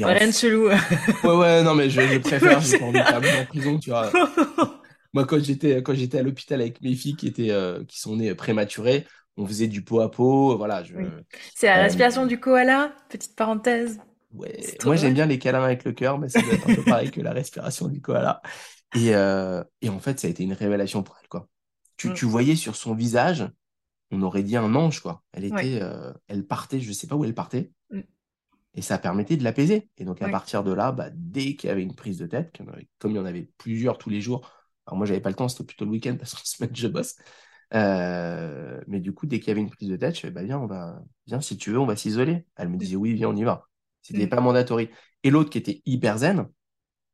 [0.00, 0.68] Rien chelou.
[0.68, 4.10] Ouais, ouais, non, mais je, je préfère, j'ai pas envie de en prison, tu vois.
[5.14, 8.16] Moi, quand j'étais quand j'étais à l'hôpital avec mes filles qui étaient euh, qui sont
[8.16, 10.56] nées prématurées, on faisait du pot à pot.
[10.56, 11.04] Voilà, je, Oui.
[11.54, 13.98] C'est la euh, respiration du koala, petite parenthèse.
[14.32, 16.84] Ouais, moi j'aime bien les câlins avec le cœur, mais ça doit être un peu
[16.84, 18.40] pareil que la respiration du koala.
[18.94, 21.48] Et, euh, et en fait, ça a été une révélation pour elle, quoi.
[21.96, 22.14] Tu, Mm.
[22.14, 23.48] tu voyais sur son visage,
[24.12, 25.22] on aurait dit un ange, quoi.
[25.32, 25.66] Elle Ouais.
[25.66, 27.72] était, euh, elle partait, je sais pas où elle partait.
[28.74, 29.88] Et ça permettait de l'apaiser.
[29.98, 30.30] Et donc à Ouais.
[30.30, 32.56] partir de là, bah, dès qu'il y avait une prise de tête,
[32.98, 34.48] comme il y en avait plusieurs tous les jours,
[34.86, 37.16] alors moi j'avais pas le temps, c'était plutôt le week-end parce qu'en semaine je bosse.
[37.74, 40.42] Euh, mais du coup, dès qu'il y avait une prise de tête, je fais, bah
[40.42, 42.44] viens, on va, viens, si tu veux, on va s'isoler.
[42.56, 43.68] Elle me disait, oui, viens, on y va.
[44.02, 44.28] C'était Mm.
[44.28, 44.90] pas mandatory.
[45.22, 46.48] Et l'autre qui était hyper zen,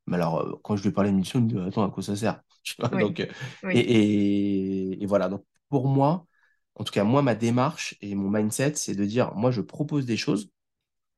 [0.07, 2.03] mais alors, euh, quand je lui parlais de mission, il me dit, attends, à quoi
[2.03, 2.41] ça sert?
[2.93, 3.05] Oui.
[3.07, 3.27] donc, euh,
[3.73, 5.29] et, et voilà.
[5.29, 6.27] Donc, pour moi,
[6.77, 10.07] en tout cas, moi, ma démarche et mon mindset, c'est de dire, moi, je propose
[10.07, 10.51] des choses,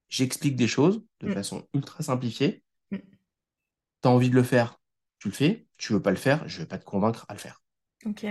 [0.09, 1.35] j'explique des choses de Mm.
[1.35, 2.63] façon ultra simplifiée.
[2.93, 3.03] Mm.
[4.01, 4.81] T'as envie de le faire,
[5.21, 5.69] tu le fais.
[5.77, 7.63] Tu veux pas le faire, je vais pas te convaincre à le faire.
[8.07, 8.25] Ok.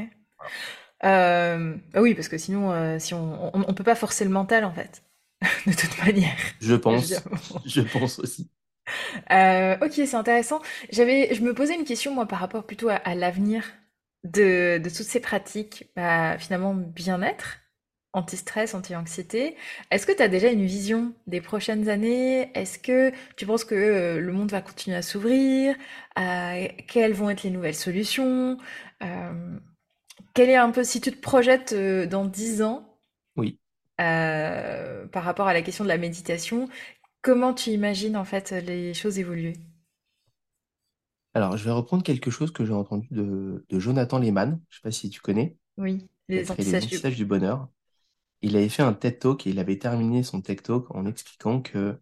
[1.06, 4.32] Euh, bah oui, parce que sinon, euh, si on, on, on peut pas forcer le
[4.32, 5.04] mental en fait,
[5.68, 6.36] de toute manière.
[6.60, 7.24] Je pense,
[7.66, 8.50] je pense aussi.
[9.32, 10.62] Euh, ok, c'est intéressant.
[10.92, 13.64] J'avais, je me posais une question moi par rapport plutôt à, à l'avenir
[14.24, 17.60] de, de toutes ces pratiques, bah, finalement bien-être,
[18.18, 19.56] anti-stress, anti-anxiété.
[19.92, 22.52] Est-ce que tu as déjà une vision des prochaines années?
[22.58, 25.76] Est-ce que tu penses que euh, le monde va continuer à s'ouvrir?
[26.20, 28.58] Euh, quelles vont être les nouvelles solutions?
[29.04, 29.58] Euh,
[30.34, 32.98] quel est un peu, si tu te projettes dans 10 ans,
[33.38, 33.60] Oui.
[34.02, 36.68] euh, par rapport à la question de la méditation,
[37.22, 39.54] comment tu imagines en fait les choses évoluer?
[41.34, 44.60] Alors, je vais reprendre quelque chose que j'ai entendu de, de Jonathan Lehman.
[44.70, 45.58] Je sais pas si tu connais.
[45.78, 47.00] Oui, les antisèches du...
[47.16, 47.70] du bonheur.
[48.42, 51.62] Il avait fait un TED Talk et il avait terminé son TED Talk en expliquant
[51.62, 52.00] que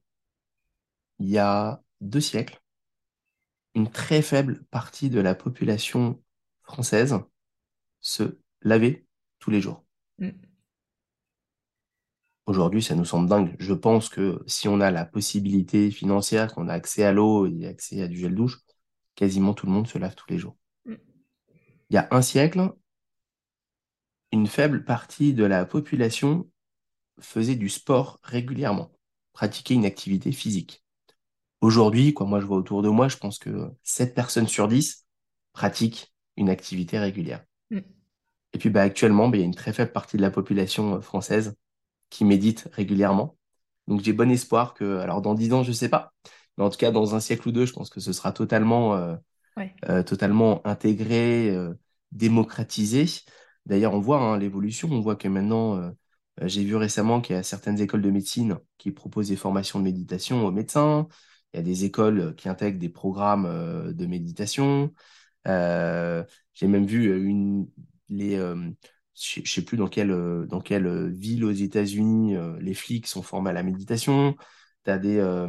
[1.20, 2.62] il y a deux siècles,
[3.74, 6.22] une très faible partie de la population
[6.64, 7.20] française
[8.02, 9.06] se lavait
[9.40, 9.86] tous les jours.
[10.20, 10.30] Mm.
[12.48, 13.56] Aujourd'hui, ça nous semble dingue.
[13.60, 17.66] Je pense que si on a la possibilité financière, qu'on a accès à l'eau et
[17.66, 18.60] accès à du gel douche,
[19.16, 20.56] quasiment tout le monde se lave tous les jours.
[20.86, 20.96] Mm.
[21.90, 22.72] Il y a un siècle,
[24.32, 26.50] une faible partie de la population
[27.20, 28.92] faisait du sport régulièrement,
[29.34, 30.84] pratiquait une activité physique.
[31.62, 35.06] Aujourd'hui, quoi, moi je vois autour de moi, je pense que 7 personnes sur 10
[35.54, 37.44] pratiquent une activité régulière.
[37.70, 37.80] Mm.
[38.54, 40.96] Et puis bah, actuellement, bah, il y a une très faible partie de la population
[40.96, 41.56] euh, française
[42.10, 43.38] qui médite régulièrement.
[43.88, 46.14] Donc j'ai bon espoir que, alors dans 10 ans, je ne sais pas,
[46.58, 48.96] mais en tout cas dans un siècle ou deux, je pense que ce sera totalement,
[48.96, 49.16] euh,
[49.90, 51.56] euh, totalement intégré,
[52.12, 53.06] démocratisé.
[53.66, 55.92] D'ailleurs, on voit hein, l'évolution, on voit que maintenant,
[56.42, 59.86] j'ai vu récemment qu'il y a certaines écoles de médecine qui proposent des formations de
[59.86, 61.08] méditation aux médecins.
[61.54, 64.94] Il y a des écoles qui intègrent des programmes euh, de méditation.
[65.48, 66.24] Euh,
[66.54, 67.70] j'ai même vu euh, une,
[68.10, 70.12] les, je ne sais plus dans quelle,
[70.50, 74.36] dans quelle ville aux États-Unis les flics sont formés à la méditation.
[74.84, 75.48] Tu as des,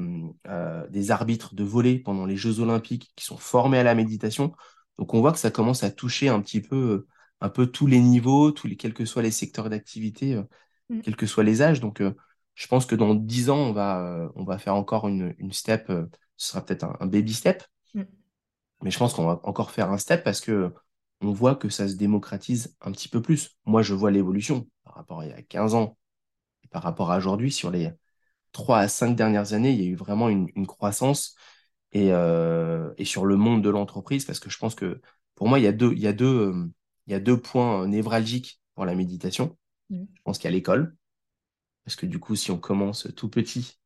[0.91, 4.55] des arbitres de volley pendant les Jeux Olympiques qui sont formés à la méditation.
[4.99, 7.07] Donc on voit que ça commence à toucher un petit peu,
[7.41, 10.43] un peu tous les niveaux, tous les, quels que soient les secteurs d'activité,
[10.89, 11.01] mmh.
[11.01, 11.81] quels que soient les âges.
[11.81, 12.01] Donc
[12.57, 15.53] je pense que dans dix ans, on va, euh, on va faire encore une, une
[15.53, 15.89] step.
[15.91, 17.63] Euh, ce sera peut-être un, baby step.
[17.95, 18.03] Mm.
[18.83, 20.73] Mais je pense qu'on va encore faire un step parce que
[21.21, 23.57] on voit que ça se démocratise un petit peu plus.
[23.67, 25.97] Moi, je vois l'évolution par rapport à il y a 15 ans
[26.65, 27.53] et par rapport à aujourd'hui.
[27.53, 27.91] Sur les
[28.53, 31.37] trois à cinq dernières années, il y a eu vraiment une, une croissance
[31.93, 35.01] et, euh, et, sur le monde de l'entreprise parce que je pense que
[35.35, 36.55] pour moi, il y a deux, il y a deux,
[37.07, 39.57] il y a deux points névralgiques pour la méditation.
[39.91, 40.05] Mm.
[40.15, 40.97] Je pense qu'il y a l'école
[41.85, 43.79] parce que du coup, si on commence tout petit,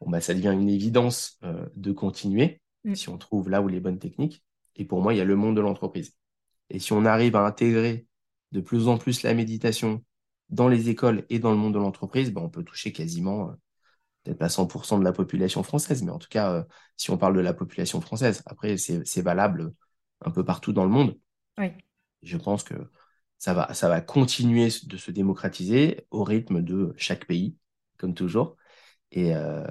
[0.00, 2.94] bon, bah, ça devient une évidence euh, de continuer mm.
[2.94, 4.44] si on trouve là où les bonnes techniques.
[4.76, 6.14] Et pour moi, il y a le monde de l'entreprise.
[6.70, 8.06] Et si on arrive à intégrer
[8.52, 10.04] de plus en plus la méditation
[10.50, 13.52] dans les écoles et dans le monde de l'entreprise, bah, on peut toucher quasiment, euh,
[14.22, 16.64] peut-être pas 100% de la population française, mais en tout cas, euh,
[16.96, 19.72] si on parle de la population française, après, c'est valable
[20.24, 21.18] un peu partout dans le monde.
[21.56, 21.72] Oui.
[22.22, 22.74] Je pense que
[23.38, 27.56] ça va, ça va continuer de se démocratiser au rythme de chaque pays,
[27.98, 28.56] comme toujours.
[29.12, 29.64] Et, euh,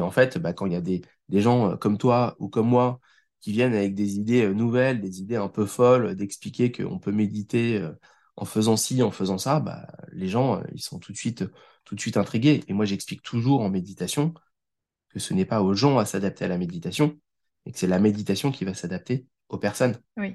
[0.00, 3.00] en fait, bah, quand il y a des, gens euh, comme toi ou comme moi
[3.40, 7.12] qui viennent avec des idées euh, nouvelles, des idées un peu folles, d'expliquer qu'on peut
[7.12, 7.86] méditer
[8.36, 11.44] en faisant ci, en faisant ça, bah, les gens, ils sont tout de suite,
[11.84, 12.64] tout de suite intrigués.
[12.68, 14.34] Et moi, j'explique toujours en méditation
[15.10, 17.18] que ce n'est pas aux gens à s'adapter à la méditation,
[17.66, 19.98] et que c'est la méditation qui va s'adapter aux personnes.
[20.16, 20.34] Oui.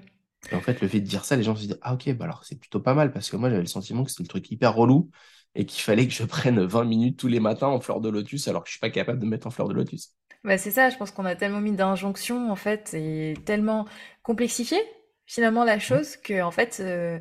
[0.52, 2.26] Et en fait, le fait de dire ça, les gens se disent Ah, ok, bah
[2.26, 4.50] alors c'est plutôt pas mal parce que moi j'avais le sentiment que c'était le truc
[4.52, 5.10] hyper relou
[5.56, 8.48] et qu'il fallait que je prenne 20 minutes tous les matins en fleur de lotus
[8.48, 10.14] alors que je suis pas capable de mettre en fleur de lotus.
[10.44, 13.86] Bah, c'est ça, je pense qu'on a tellement mis d'injonctions en fait et tellement
[14.24, 14.78] complexifié
[15.26, 17.18] finalement la chose que en fait euh,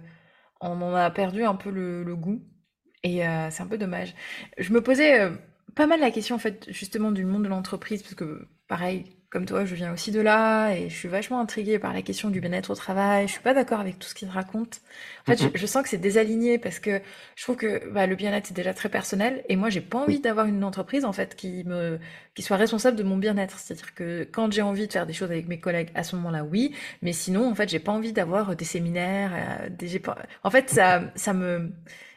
[0.61, 2.43] on en a perdu un peu le, goût
[3.05, 4.15] et euh, c'est un peu dommage.
[4.59, 5.31] Je me posais euh,
[5.77, 9.47] pas mal la question en fait justement du monde de l'entreprise parce que pareil comme
[9.47, 12.43] toi, je viens aussi de là et je suis vachement intriguée par la question du
[12.43, 13.27] bien-être au travail.
[13.29, 14.83] Je suis pas d'accord avec tout ce qu'il raconte.
[15.27, 17.01] En fait, je, sens que c'est désaligné parce que
[17.35, 20.21] je trouve que bah, le bien-être c'est déjà très personnel et moi j'ai pas envie
[20.21, 21.99] d'avoir une entreprise en fait qui me
[22.35, 23.59] qui soit responsable de mon bien-être.
[23.59, 26.45] C'est-à-dire que quand j'ai envie de faire des choses avec mes collègues, à ce moment-là,
[26.45, 29.33] oui, mais sinon en fait j'ai pas envie d'avoir des séminaires.
[29.35, 29.99] Euh, des...
[30.45, 31.73] En fait, ça ça me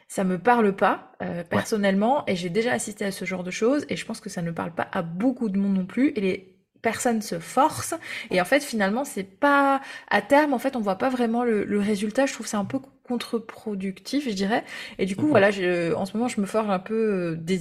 [0.08, 3.86] ça me parle pas euh, personnellement et j'ai déjà assisté à ce genre de choses
[3.88, 6.20] et je pense que ça ne parle pas à beaucoup de monde non plus et
[6.20, 6.55] les
[6.86, 7.94] personne se force.
[8.30, 11.80] Et en fait finalement c'est pas à terme en fait on voit pas vraiment le,
[11.80, 12.26] résultat.
[12.26, 14.62] Je trouve c'est un peu contre-productif je dirais.
[14.98, 17.58] Et du coup voilà je, en ce moment je me forge un peu euh, des,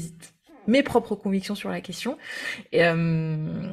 [0.67, 2.19] mes propres convictions sur la question.
[2.71, 3.71] Et, euh,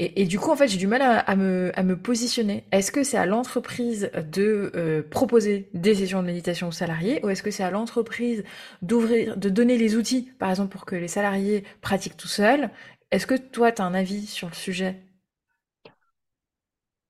[0.00, 2.62] et, du coup, en fait, j'ai du mal à, me, à, me, positionner.
[2.70, 7.30] Est-ce que c'est à l'entreprise de euh, proposer des sessions de méditation aux salariés ou
[7.30, 8.44] est-ce que c'est à l'entreprise
[8.80, 12.70] d'ouvrir, de donner les outils, par exemple, pour que les salariés pratiquent tout seuls
[13.10, 15.02] est-ce que toi, tu as un avis sur le sujet?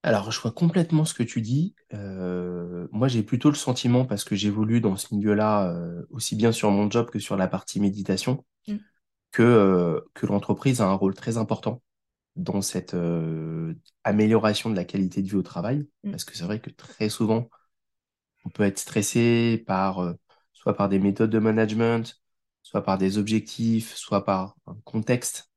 [0.04, 1.74] Alors, je vois complètement ce que tu dis.
[1.92, 6.52] Euh, moi, j'ai plutôt le sentiment, parce que j'évolue dans ce milieu-là, euh, aussi bien
[6.52, 8.76] sur mon job que sur la partie méditation, mm.
[9.32, 11.82] que, euh, que l'entreprise a un rôle très important
[12.36, 12.94] dans cette
[14.04, 15.88] amélioration de la qualité de vie au travail.
[16.04, 16.12] Mm.
[16.12, 17.48] Parce que c'est vrai que très souvent,
[18.44, 20.14] on peut être stressé par
[20.52, 22.20] soit par des méthodes de management,
[22.62, 25.47] soit par des objectifs, soit par un contexte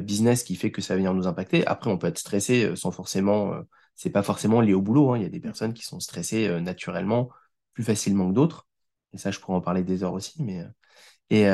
[0.00, 1.66] business qui fait que ça va venir nous impacter.
[1.66, 3.62] Après, on peut être stressé euh, sans forcément, euh,
[3.94, 5.12] c'est pas forcément lié au boulot.
[5.12, 5.18] Hein.
[5.18, 7.30] Il y a des personnes qui sont stressées euh, naturellement
[7.72, 8.66] plus facilement que d'autres.
[9.12, 10.42] Et ça, je pourrais en parler des heures aussi.
[10.42, 10.64] Mais,
[11.30, 11.46] et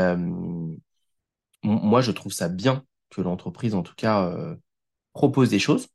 [1.63, 4.35] moi, je trouve ça bien que l'entreprise, en tout cas,
[5.13, 5.89] propose des choses.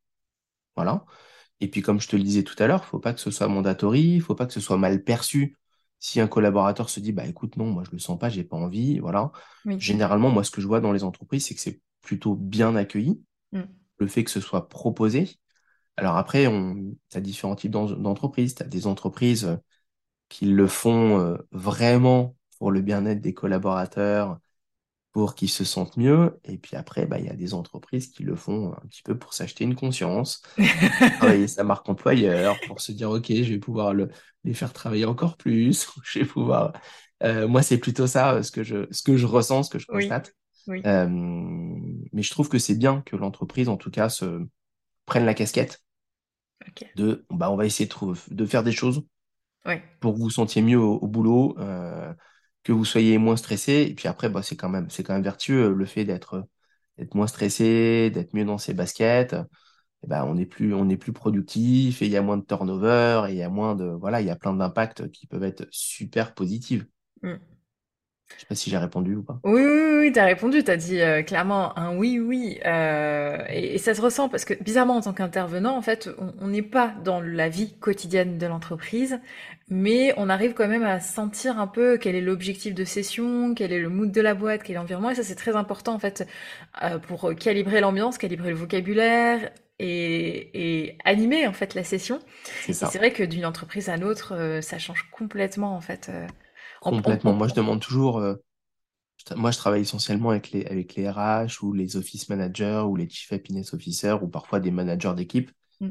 [0.75, 1.05] Voilà.
[1.59, 3.47] Et puis, comme je te le disais tout à l'heure, faut pas que ce soit
[3.47, 5.57] mandatory, faut pas que ce soit mal perçu.
[5.99, 8.57] Si un collaborateur se dit, bah écoute, non, moi je le sens pas, j'ai pas
[8.57, 9.31] envie, voilà.
[9.65, 13.21] Généralement, moi, ce que je vois dans les entreprises, c'est que c'est plutôt bien accueilli.
[13.51, 13.63] Mm.
[13.97, 15.37] Le fait que ce soit proposé.
[15.97, 18.55] Alors après, on, tu as différents types d'entreprises.
[18.55, 19.57] Tu as des entreprises
[20.29, 24.39] qui le font euh, vraiment pour le bien-être des collaborateurs,
[25.11, 26.39] pour qu'ils se sentent mieux.
[26.43, 29.17] Et puis après, bah, il y a des entreprises qui le font un petit peu
[29.17, 30.41] pour s'acheter une conscience,
[31.17, 34.09] travailler sa marque employeur, pour se dire, OK, je vais pouvoir le,
[34.43, 35.87] les faire travailler encore plus.
[36.03, 36.73] je vais pouvoir...
[37.23, 39.87] Euh, moi, c'est plutôt ça ce que, je, ce que je ressens, ce que je
[39.87, 40.33] constate.
[40.69, 44.45] Euh, mais je trouve que c'est bien que l'entreprise, en tout cas, se
[45.05, 45.83] prenne la casquette
[46.95, 49.05] de bah, on va essayer de, de faire des choses
[49.99, 51.55] pour que vous vous sentiez mieux au, boulot.
[51.59, 52.13] Euh,
[52.65, 53.85] que vous soyez moins stressé.
[53.89, 56.47] Et puis après, bah, c'est quand même, c'est quand même vertueux le fait d'être,
[57.13, 59.33] moins stressé, d'être mieux dans ses baskets.
[60.03, 62.43] Et ben, on est plus, on est plus productif et il y a moins de
[62.43, 65.43] turnover et il y a moins de, voilà, il y a plein d'impacts qui peuvent
[65.43, 66.85] être super positifs.
[67.21, 67.35] Mm.
[68.33, 69.39] Je sais pas si j'ai répondu ou pas.
[69.43, 70.63] Oui, oui, oui, tu as répondu.
[70.63, 72.59] Tu as dit euh, clairement un oui, oui.
[72.65, 76.09] Euh, et, ça se ressent parce que bizarrement, en tant qu'intervenant, en fait,
[76.39, 79.19] on n'est pas dans la vie quotidienne de l'entreprise,
[79.69, 83.71] mais on arrive quand même à sentir un peu quel est l'objectif de session, quel
[83.71, 85.11] est le mood de la boîte, quel est l'environnement.
[85.11, 86.27] Et ça, c'est très important, en fait,
[86.83, 92.21] euh, pour calibrer l'ambiance, calibrer le vocabulaire, et, et, animer en fait la session.
[92.71, 96.09] C'est vrai que d'une entreprise à l'autre, ça change complètement en fait.
[96.81, 97.33] Complètement.
[97.33, 98.19] Moi, je demande toujours.
[98.19, 98.35] Euh,
[99.35, 103.09] moi, je travaille essentiellement avec les, avec les RH ou les office managers ou les
[103.09, 105.51] chief happiness officers ou parfois des managers d'équipe.
[105.79, 105.89] Mm.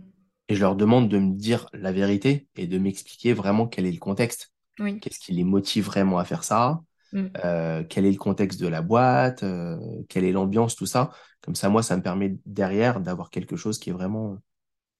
[0.48, 3.92] Et je leur demande de me dire la vérité et de m'expliquer vraiment quel est
[3.92, 4.52] le contexte.
[4.76, 6.80] Qu'est-ce qui les motive vraiment à faire ça?
[7.12, 7.26] Mm.
[7.44, 9.42] euh, Quel est le contexte de la boîte?
[9.42, 10.76] Euh, Quelle est l'ambiance?
[10.76, 11.10] Tout ça.
[11.40, 14.38] Comme ça, moi, ça me permet derrière d'avoir quelque chose qui est vraiment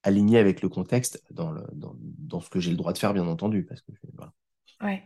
[0.02, 3.14] aligné avec le contexte dans, le, dans, dans ce que j'ai le droit de faire,
[3.14, 3.64] bien entendu.
[3.64, 4.32] Parce que, voilà.
[4.82, 5.02] Ouais.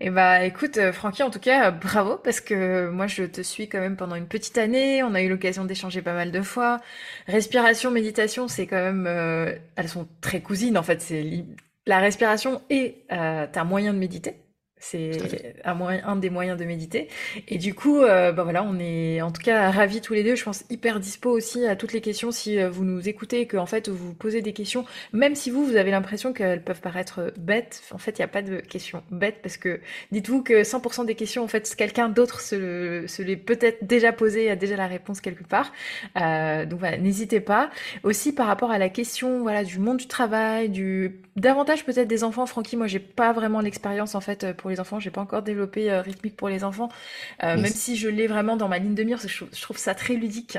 [0.00, 3.40] Eh bah écoute, euh, Francky, en tout cas, euh, bravo, parce que moi je te
[3.40, 6.42] suis quand même pendant une petite année, on a eu l'occasion d'échanger pas mal de
[6.42, 6.80] fois.
[7.26, 9.06] Respiration, méditation, c'est quand même...
[9.06, 11.46] Euh, elles sont très cousines, en fait, c'est
[11.86, 14.45] la respiration et euh, t'as moyen de méditer.
[14.78, 17.08] C'est un, un, des moyens de méditer.
[17.48, 20.36] Et du coup, euh, bah voilà, on est en tout cas ravis tous les deux.
[20.36, 23.46] Je pense hyper dispo aussi à toutes les questions si euh, vous nous écoutez et
[23.46, 24.84] que en fait vous posez des questions,
[25.14, 27.82] même si vous vous avez l'impression qu'elles peuvent paraître bêtes.
[27.92, 29.80] En fait, il n'y a pas de questions bêtes parce que
[30.12, 34.50] dites-vous que 100% des questions, en fait, quelqu'un d'autre se, se les peut-être déjà posé,
[34.50, 35.72] a déjà la réponse quelque part.
[36.20, 37.70] Euh, donc voilà, n'hésitez pas.
[38.02, 42.24] Aussi par rapport à la question, voilà, du monde du travail, du davantage peut-être des
[42.24, 42.44] enfants.
[42.44, 45.00] Francky, moi, j'ai pas vraiment l'expérience en fait pour les enfants.
[45.00, 46.88] J'ai pas encore développé euh, rythmique pour les enfants,
[47.42, 49.18] euh, même si je l'ai vraiment dans ma ligne de mire.
[49.18, 50.58] Je, je trouve ça très ludique.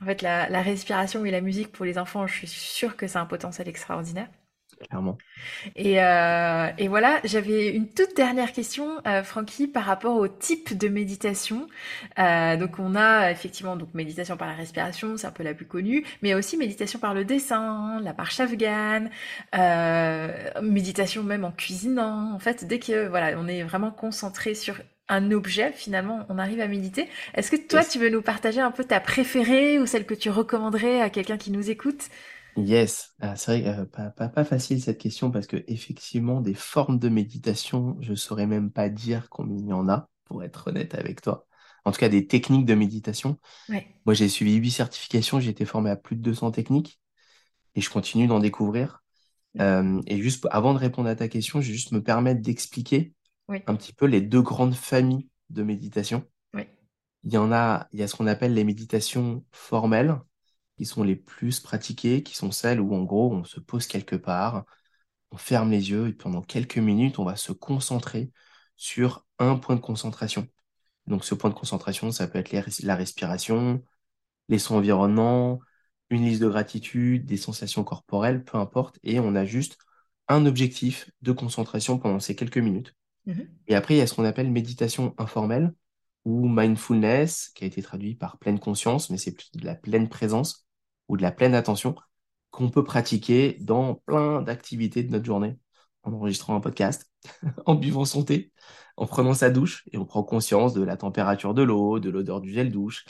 [0.00, 3.06] En fait, la, la, respiration et la musique pour les enfants, je suis sûre que
[3.08, 4.28] c'est un potentiel extraordinaire.
[4.80, 5.18] Clairement.
[5.74, 10.78] Et, euh, et voilà, j'avais une toute dernière question, euh, Francky, par rapport au type
[10.78, 11.66] de méditation.
[12.18, 15.66] Euh, donc on a effectivement donc méditation par la respiration, c'est un peu la plus
[15.66, 19.10] connue, mais aussi méditation par le dessin, la marche afghane,
[19.56, 20.28] euh,
[20.62, 22.32] méditation même en cuisinant.
[22.32, 24.76] En fait, dès que voilà, on est vraiment concentré sur
[25.08, 27.08] un objet, finalement, on arrive à méditer.
[27.34, 30.30] Est-ce que toi, tu veux nous partager un peu ta préférée ou celle que tu
[30.30, 32.08] recommanderais à quelqu'un qui nous écoute?
[32.58, 36.54] Yes, ah, c'est vrai, euh, pas, pas, pas facile cette question parce que effectivement, des
[36.54, 40.68] formes de méditation, je saurais même pas dire combien il y en a, pour être
[40.68, 41.46] honnête avec toi.
[41.84, 43.38] En tout cas, des techniques de méditation.
[44.04, 47.00] Moi, j'ai suivi huit certifications, j'ai été formé à plus de 200 techniques
[47.76, 49.04] et je continue d'en découvrir.
[49.60, 53.14] Euh, et juste avant de répondre à ta question, je vais juste me permettre d'expliquer
[53.66, 56.24] un petit peu les deux grandes familles de méditation.
[57.24, 60.18] Il y en a, il y a ce qu'on appelle les méditations formelles,
[60.78, 64.14] qui sont les plus pratiquées, qui sont celles où en gros on se pose quelque
[64.14, 64.64] part,
[65.32, 68.30] on ferme les yeux et pendant quelques minutes on va se concentrer
[68.76, 70.46] sur un point de concentration.
[71.08, 73.82] Donc ce point de concentration, ça peut être la respiration,
[74.48, 75.58] les sons environnants,
[76.10, 79.78] une liste de gratitude, des sensations corporelles, peu importe, et on a juste
[80.28, 82.94] un objectif de concentration pendant ces quelques minutes.
[83.26, 83.48] Mm-hmm.
[83.66, 85.74] Et après, il y a ce qu'on appelle méditation informelle
[86.24, 90.08] ou mindfulness, qui a été traduit par pleine conscience, mais c'est plus de la pleine
[90.08, 90.67] présence
[91.08, 91.94] ou de la pleine attention
[92.50, 95.58] qu'on peut pratiquer dans plein d'activités de notre journée,
[96.02, 97.10] en enregistrant un podcast,
[97.66, 98.52] en buvant son thé,
[98.96, 102.40] en prenant sa douche et on prend conscience de la température de l'eau, de l'odeur
[102.40, 103.04] du gel douche,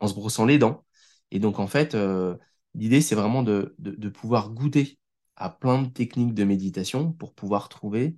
[0.00, 0.84] en se brossant les dents.
[1.30, 2.36] Et donc, en fait, euh,
[2.74, 4.98] l'idée, c'est vraiment de, de, pouvoir goûter
[5.36, 8.16] à plein de techniques de méditation pour pouvoir trouver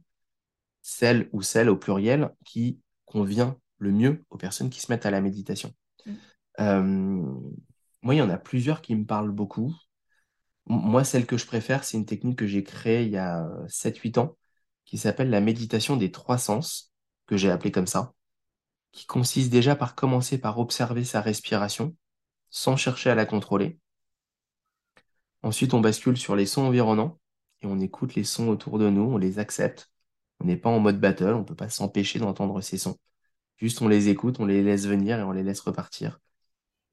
[0.82, 5.11] celle ou celle au pluriel qui convient le mieux aux personnes qui se mettent à
[5.11, 5.72] la méditation.
[6.05, 6.12] Mm.
[6.61, 7.34] Euh,
[8.07, 9.74] moi, il y en a plusieurs qui me parlent beaucoup.
[10.66, 13.98] Moi, celle que je préfère, c'est une technique que j'ai créée il y a sept
[13.98, 14.36] huit ans,
[14.84, 16.92] qui s'appelle la méditation des trois sens,
[17.26, 18.14] que j'ai appelée comme ça,
[18.92, 21.96] qui consiste déjà par commencer par observer sa respiration
[22.48, 23.80] sans chercher à la contrôler.
[25.42, 27.18] Ensuite, on bascule sur les sons environnants
[27.62, 29.90] et on écoute les sons autour de nous, on les accepte.
[30.38, 32.98] On n'est pas en mode battle, on ne peut pas s'empêcher d'entendre ces sons.
[33.57, 36.20] Juste, on les écoute, on les laisse venir et on les laisse repartir.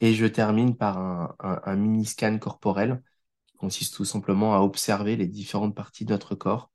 [0.03, 3.03] Et je termine par un, un- un mini scan corporel
[3.47, 6.71] qui consiste tout simplement à observer les différentes parties de notre corps,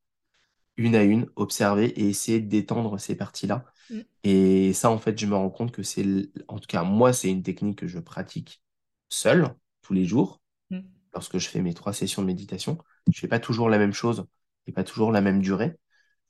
[0.77, 3.65] une à une, observer et essayer de détendre ces parties-là.
[3.91, 4.01] Mm.
[4.25, 6.05] Et ça, en fait, je me rends compte que c'est,
[6.49, 8.63] en tout cas, moi, c'est une technique que je pratique
[9.11, 9.49] seul,
[9.83, 10.83] tous les jours, Mm.
[11.15, 12.79] lorsque je fais mes trois sessions de méditation.
[13.13, 14.27] Je fais pas toujours la même chose
[14.67, 15.79] et pas toujours la même durée.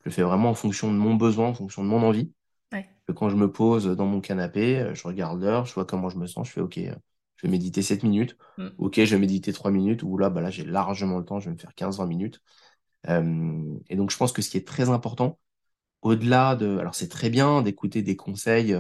[0.01, 2.33] Je le fais vraiment en fonction de mon besoin, en fonction de mon envie.
[3.09, 6.11] Que quand je me pose dans mon canapé, euh, je regarde l'heure, je vois comment
[6.11, 6.95] je me sens, je fais OK, euh,
[7.37, 8.37] je vais méditer 7 minutes.
[8.59, 8.69] Mm.
[8.79, 11.47] OK, je vais méditer 3 minutes, ou là, bah là, j'ai largement le temps, je
[11.47, 12.43] vais me faire 15-20 minutes.
[13.09, 15.39] Euh, et donc, je pense que ce qui est très important,
[16.03, 16.79] au-delà de...
[16.79, 18.77] Alors, c'est très bien d'écouter des conseils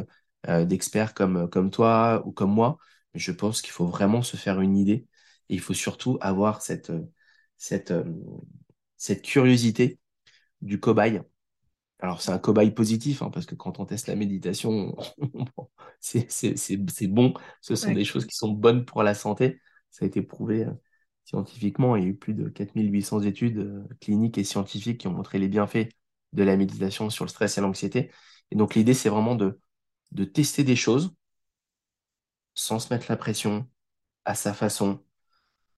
[0.48, 2.78] euh, d'experts comme, comme toi ou comme moi,
[3.14, 5.06] mais je pense qu'il faut vraiment se faire une idée.
[5.48, 6.92] Et il faut surtout avoir cette,
[7.56, 7.92] cette,
[8.96, 9.98] cette curiosité
[10.62, 11.22] du cobaye.
[12.00, 14.96] Alors, c'est un cobaye positif, hein, parce que quand on teste la méditation,
[16.00, 17.34] c'est c'est- c'est- c'est bon.
[17.60, 17.92] Ce sont Ouais.
[17.92, 19.60] des choses qui sont bonnes pour la santé.
[19.90, 20.70] Ça a été prouvé euh,
[21.24, 21.96] scientifiquement.
[21.96, 25.38] Il y a eu plus de 4800 études euh, cliniques et scientifiques qui ont montré
[25.38, 25.88] les bienfaits
[26.32, 28.10] de la méditation sur le stress et l'anxiété.
[28.52, 29.60] Et donc, l'idée, c'est vraiment de,
[30.12, 31.14] de tester des choses
[32.54, 33.68] sans se mettre la pression,
[34.24, 35.02] à sa façon,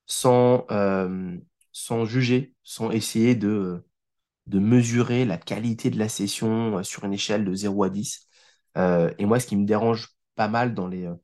[0.07, 1.39] sans, euh,
[1.73, 3.85] sans juger, sans essayer de
[4.51, 8.29] de mesurer la qualité de la session euh, sur une échelle de 0 à 10.
[8.77, 11.15] Euh, et moi, ce qui me dérange pas mal dans les, euh,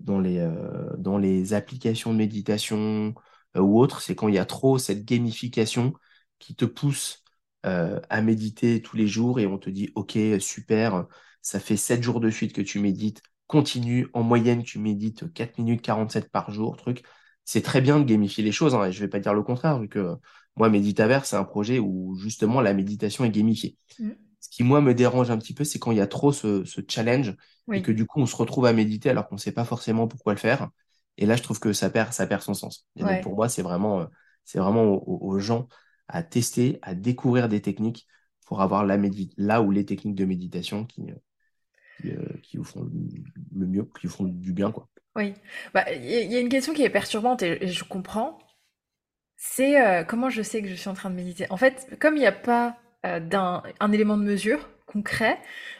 [0.00, 0.50] dans les,
[0.98, 3.14] dans les applications de méditation
[3.56, 5.92] ou autres, c'est quand il y a trop cette gamification
[6.38, 7.22] qui te pousse
[7.62, 11.06] à méditer tous les jours et on te dit, OK, super,
[11.40, 15.58] ça fait 7 jours de suite que tu médites, continue, en moyenne, tu médites 4
[15.58, 17.04] minutes 47 par jour, truc.
[17.44, 19.78] C'est très bien de gamifier les choses, hein, et je vais pas dire le contraire,
[19.78, 20.16] vu que
[20.56, 23.76] moi, Meditaverse, c'est un projet où justement la méditation est gamifiée.
[23.98, 24.16] Mm.
[24.40, 26.64] Ce qui, moi, me dérange un petit peu, c'est quand il y a trop ce,
[26.64, 27.34] ce challenge
[27.72, 30.08] et que du coup, on se retrouve à méditer alors qu'on ne sait pas forcément
[30.08, 30.68] pourquoi le faire.
[31.16, 32.86] Et là, je trouve que ça perd, ça perd son sens.
[32.96, 33.14] Et Ouais.
[33.14, 34.06] donc, pour moi, c'est vraiment, euh,
[34.44, 35.68] c'est vraiment aux, aux gens
[36.08, 38.06] à tester, à découvrir des techniques
[38.46, 38.98] pour avoir la
[39.36, 41.14] là où les techniques de méditation qui, euh,
[42.00, 42.82] qui, euh, qui vous font
[43.54, 44.88] le, mieux, qui vous font du bien, quoi.
[45.16, 45.34] Oui.
[45.74, 48.38] Bah, il y, a- il y a une question qui est perturbante et je comprends.
[49.44, 51.46] C'est euh, comment je sais que je suis en train de méditer?
[51.50, 55.38] En fait, comme il n'y a pas euh, d'un un élément de mesure concret,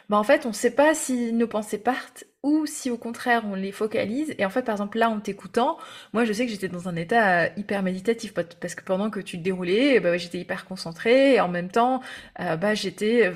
[0.09, 3.43] bah en fait, on ne sait pas si nos pensées partent ou si au contraire
[3.45, 4.35] on les focalise.
[4.37, 5.77] Et en fait, par exemple, là, en t'écoutant,
[6.13, 9.19] moi, je sais que j'étais dans un état euh, hyper méditatif parce que pendant que
[9.19, 12.01] tu te déroulais, bah, j'étais hyper concentrée et en même temps,
[12.39, 13.33] euh, bah, j'étais euh,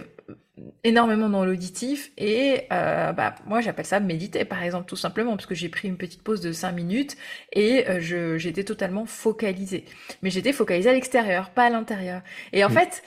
[0.83, 5.45] énormément dans l'auditif et euh, bah, moi j'appelle ça méditer par exemple tout simplement parce
[5.45, 7.15] que j'ai pris une petite pause de 5 minutes
[7.53, 9.85] et euh, je j'étais totalement focalisée
[10.23, 12.21] mais j'étais focalisée à l'extérieur pas à l'intérieur
[12.53, 12.71] et en Mm.
[12.71, 13.03] fait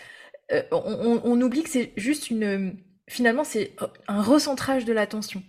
[0.72, 2.76] on, on- on oublie que c'est juste une
[3.08, 3.74] finalement c'est
[4.08, 5.42] un recentrage de l'attention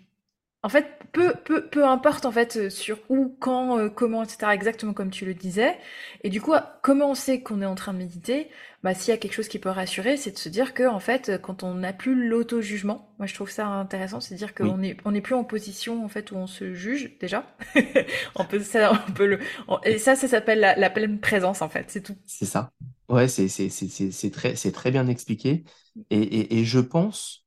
[0.63, 4.53] en fait, peu, peu, peu importe en fait euh, sur où, quand, euh, comment, etc.
[4.53, 5.77] Exactement comme tu le disais.
[6.23, 6.53] Et du coup,
[6.83, 8.49] comment on sait qu'on est en train de méditer?
[8.83, 10.99] Bah, s'il y a quelque chose qui peut rassurer, c'est de se dire que en
[10.99, 14.75] fait, quand on n'a plus l'auto-jugement, moi je trouve ça intéressant, c'est de dire Oui.
[14.75, 17.45] qu'on est, on n'est plus en position en fait où on se juge déjà.
[18.35, 21.61] on peut ça, on peut le, on- et ça, ça s'appelle la, la pleine présence
[21.61, 21.85] en fait.
[21.89, 22.15] C'est tout.
[22.25, 22.71] C'est ça.
[23.09, 25.63] Ouais, c'est c'est- c'est- c'est- c'est très, c'est très bien expliqué.
[26.09, 27.40] Et, et, et je pense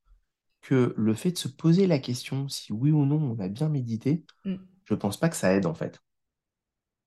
[0.64, 3.68] que le fait de se poser la question si oui ou non on a bien
[3.68, 4.54] médité, Mm.
[4.84, 6.00] je pense pas que ça aide en fait.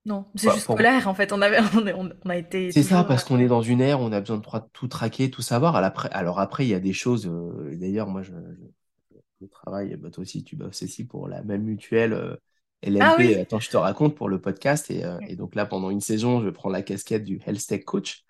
[0.06, 1.34] Non, c'est Bah, juste pour- scolaire en fait.
[1.34, 2.72] On avait, on, est- on- on a été.
[2.72, 4.88] C'est ça, parce euh, qu'on est dans une ère où on a besoin de tout
[4.88, 5.76] traquer, tout savoir.
[5.76, 7.28] Alors après, il y a des choses.
[7.28, 11.44] euh, d'ailleurs, moi, je, je- je travaille, bah, toi aussi, tu bosses aussi pour la
[11.44, 12.36] même mutuelle euh,
[12.84, 13.02] LMP.
[13.04, 13.36] Ah oui.
[13.36, 14.90] Attends, je te raconte pour le podcast.
[14.92, 17.84] Et, euh, et donc là, pendant une saison, je prends la casquette du Health Tech
[17.84, 18.24] Coach.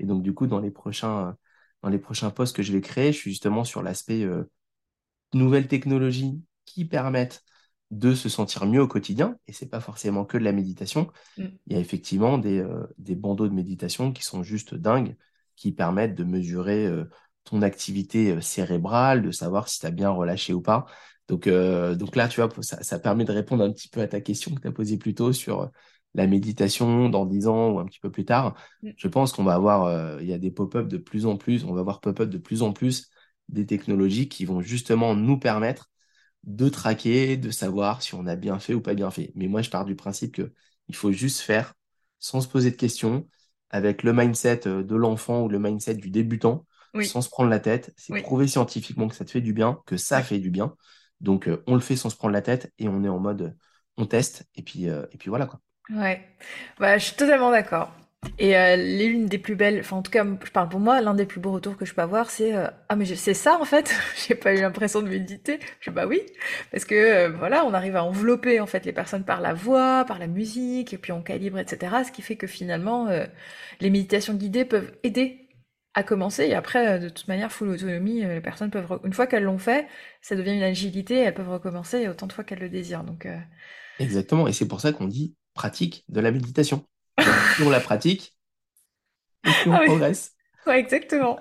[0.00, 1.36] Et donc, du coup, dans les prochains,
[1.82, 4.24] dans les prochains postes que je vais créer, je suis justement sur l'aspect
[5.34, 7.42] nouvelles technologies qui permettent
[7.90, 9.36] de se sentir mieux au quotidien.
[9.46, 11.10] Et c'est pas forcément que de la méditation.
[11.36, 11.44] Mm.
[11.66, 15.14] Il y a effectivement des, euh, des bandeaux de méditation qui sont juste dingues,
[15.56, 17.04] qui permettent de mesurer euh,
[17.44, 20.86] ton activité euh, cérébrale, de savoir si tu as bien relâché ou pas.
[21.28, 24.08] Donc, euh, donc là, tu vois, ça, ça permet de répondre un petit peu à
[24.08, 25.70] ta question que tu as posée plus tôt sur
[26.14, 28.54] la méditation dans 10 ans ou un petit peu plus tard.
[28.82, 28.90] Mm.
[28.96, 31.74] Je pense qu'on va avoir, il y a des pop-up de plus en plus, on
[31.74, 33.10] va avoir pop-up de plus en plus
[33.48, 35.90] des technologies qui vont justement nous permettre
[36.44, 39.32] de traquer, de savoir si on a bien fait ou pas bien fait.
[39.36, 40.52] Mais moi, je pars du principe que
[40.88, 41.74] il faut juste faire
[42.18, 43.28] sans se poser de questions,
[43.70, 46.66] avec le mindset euh, de l'enfant ou le mindset du débutant,
[47.00, 47.92] sans se prendre la tête.
[47.96, 50.76] C'est prouvé scientifiquement que ça te fait du bien, que ça fait du bien.
[51.20, 53.56] Donc, euh, on le fait sans se prendre la tête et on est en mode,
[53.96, 55.60] on teste et puis, euh, et puis voilà quoi.
[55.90, 56.24] Ouais,
[56.78, 57.92] bah, je suis totalement d'accord.
[58.38, 61.14] Et euh, l'une des plus belles, enfin en tout cas, je parle pour moi, l'un
[61.14, 63.64] des plus beaux retours que je peux avoir, c'est euh, ah mais c'est ça en
[63.64, 63.94] fait.
[64.26, 65.58] J'ai pas eu l'impression de méditer.
[65.80, 66.22] Je dis bah oui,
[66.70, 70.04] parce que euh, voilà, on arrive à envelopper en fait les personnes par la voix,
[70.06, 71.96] par la musique, et puis on calibre, etc.
[72.06, 73.08] Ce qui fait que finalement,
[73.80, 75.48] les méditations guidées peuvent aider
[75.94, 76.44] à commencer.
[76.44, 79.86] Et après, de toute manière, full autonomie, les personnes peuvent une fois qu'elles l'ont fait,
[80.20, 83.04] ça devient une agilité, elles peuvent recommencer autant de fois qu'elles le désirent.
[83.04, 83.26] Donc
[83.98, 86.86] exactement, et c'est pour ça qu'on dit pratique de la méditation
[87.64, 88.36] on la pratique,
[89.44, 90.32] et on ah progresse.
[90.66, 91.38] Ouais, exactement.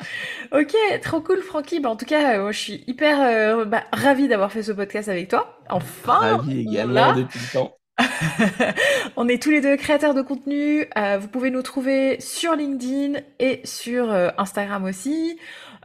[0.51, 1.79] Ok, trop cool, Francky.
[1.79, 5.09] Bah, en tout cas, euh, je suis hyper euh, bah, ravie d'avoir fait ce podcast
[5.09, 5.59] avec toi.
[5.69, 7.77] Enfin, ravie également depuis le temps.
[9.15, 10.87] on est tous les deux créateurs de contenu.
[10.97, 15.37] Euh, vous pouvez nous trouver sur LinkedIn et sur Instagram aussi.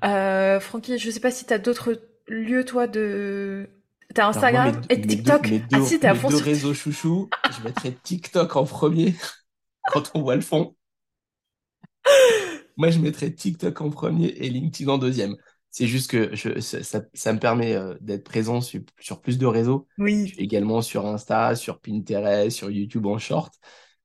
[0.03, 3.69] Francky, je sais pas si tu as d'autres lieux, toi, de...
[4.15, 5.51] T'as Instagram et TikTok?
[5.75, 7.29] ah si, t'es à fond deux réseaux chouchous.
[7.51, 9.15] je mettrai TikTok en premier.
[9.93, 10.77] quand on voit le fond.
[12.77, 15.37] Moi, je mettrais TikTok en premier et LinkedIn en deuxième.
[15.71, 19.87] C'est juste que je, ça, me permet euh, d'être présent sur, plus de réseaux.
[19.99, 20.33] Oui.
[20.39, 23.55] Également sur Insta, sur Pinterest, sur YouTube en short.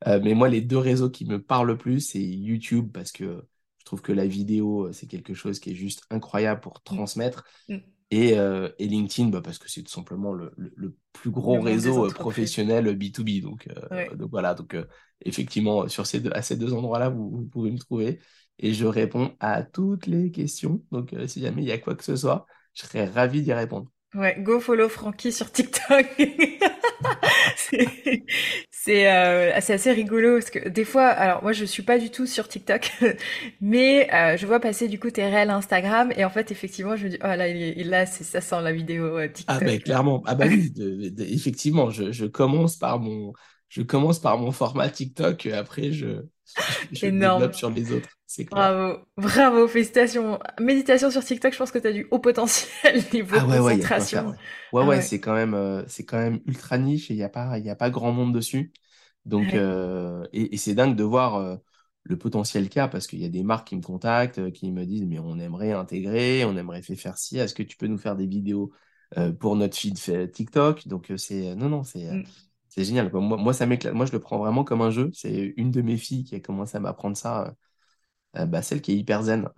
[0.07, 3.45] Euh, mais moi, les deux réseaux qui me parlent le plus, c'est YouTube parce que
[3.77, 7.45] je trouve que la vidéo, euh, c'est quelque chose qui est juste incroyable pour transmettre.
[7.69, 7.77] Mm.
[8.11, 12.85] Et, et, LinkedIn, bah, parce que c'est tout simplement le, le, plus gros réseau professionnel
[12.97, 13.41] B2B.
[13.41, 13.69] Donc,
[14.17, 14.75] donc voilà, donc
[15.25, 18.19] effectivement, sur ces deux, à ces deux endroits-là, vous, pouvez me trouver.
[18.59, 20.83] Et je réponds à toutes les questions.
[20.91, 23.53] Donc, euh, si jamais il y a quoi que ce soit, je serais ravi d'y
[23.53, 23.91] répondre.
[24.13, 26.05] Ouais, go follow Francky sur TikTok.
[28.69, 32.25] c'est euh, assez rigolo parce que des fois, alors moi je suis pas du tout
[32.25, 32.91] sur TikTok,
[33.61, 37.05] mais euh, je vois passer du coup tes réels Instagram et en fait effectivement je
[37.05, 39.57] me dis oh là il, là c'est ça sent la vidéo euh, TikTok.
[39.61, 40.73] Ah ben clairement, ah bah oui,
[41.19, 43.31] effectivement je, je commence par mon
[43.69, 46.25] je commence par mon format TikTok, et après je,
[46.91, 48.09] je, développe sur les autres.
[48.33, 50.39] C'est Bravo, bravo, félicitations.
[50.57, 54.29] Méditation sur TikTok, je pense que tu as du haut potentiel niveau ah ouais, concentration.
[54.71, 57.23] Ouais, ouais, ouais, c'est quand même, euh, c'est quand même ultra niche et il n'y
[57.23, 58.71] a pas, il a pas grand monde dessus.
[59.25, 61.57] Donc, euh, et, c'est dingue de voir euh,
[62.03, 64.71] le potentiel qu'il y a parce qu'il y a des marques qui me contactent, qui
[64.71, 67.37] me disent mais on aimerait intégrer, on aimerait faire ci.
[67.37, 68.71] Est-ce que tu peux nous faire des vidéos
[69.41, 70.87] pour notre feed TikTok?
[70.87, 72.09] Donc c'est, non, non, c'est.
[72.09, 72.23] Mm
[72.73, 73.11] c'est génial.
[73.11, 73.93] Moi, moi, ça m'éclate.
[73.93, 75.09] Moi, je le prends vraiment comme un jeu.
[75.13, 77.53] C'est une de mes filles qui a commencé à m'apprendre ça.
[78.37, 79.49] Euh, bah, celle qui est hyper zen,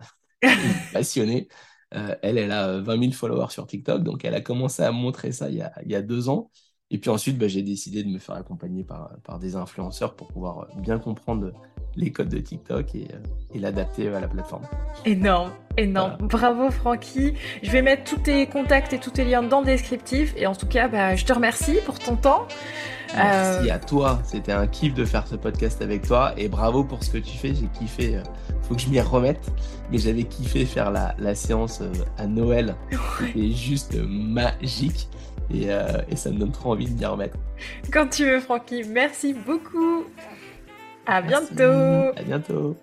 [0.94, 1.48] passionnée.
[1.96, 4.04] Euh, elle, elle a 20 000 followers sur TikTok.
[4.04, 6.52] Donc, elle a commencé à montrer ça il y a, il y a deux ans.
[6.94, 10.28] Et puis ensuite, bah, j'ai décidé de me faire accompagner par, par des influenceurs pour
[10.28, 11.52] pouvoir bien comprendre
[11.96, 13.08] les codes de TikTok et,
[13.54, 14.64] et l'adapter à la plateforme.
[15.04, 16.18] Énorme, énorme.
[16.22, 17.34] Bravo Francky.
[17.64, 20.36] Je vais mettre tous tes contacts et tous tes liens dans le descriptif.
[20.38, 22.48] Et en tout cas, bah, je te remercie pour ton temps.
[23.16, 24.20] Merci euh, à toi.
[24.24, 26.34] C'était un kiff de faire ce podcast avec toi.
[26.38, 27.56] Et bravo pour ce que tu fais.
[27.56, 28.18] J'ai kiffé.
[28.18, 28.24] Euh,
[28.62, 29.52] faut que je m'y remette.
[29.92, 32.76] Mais j'avais kiffé faire la, la séance euh, à Noël.
[33.20, 35.10] C'était juste magique.
[35.52, 35.68] Et,
[36.10, 37.38] et, ça me donne trop envie de m'y remettre.
[37.92, 38.84] Quand tu veux, Francky.
[38.84, 40.06] Merci beaucoup.
[41.06, 42.14] À bientôt.
[42.16, 42.78] À bientôt.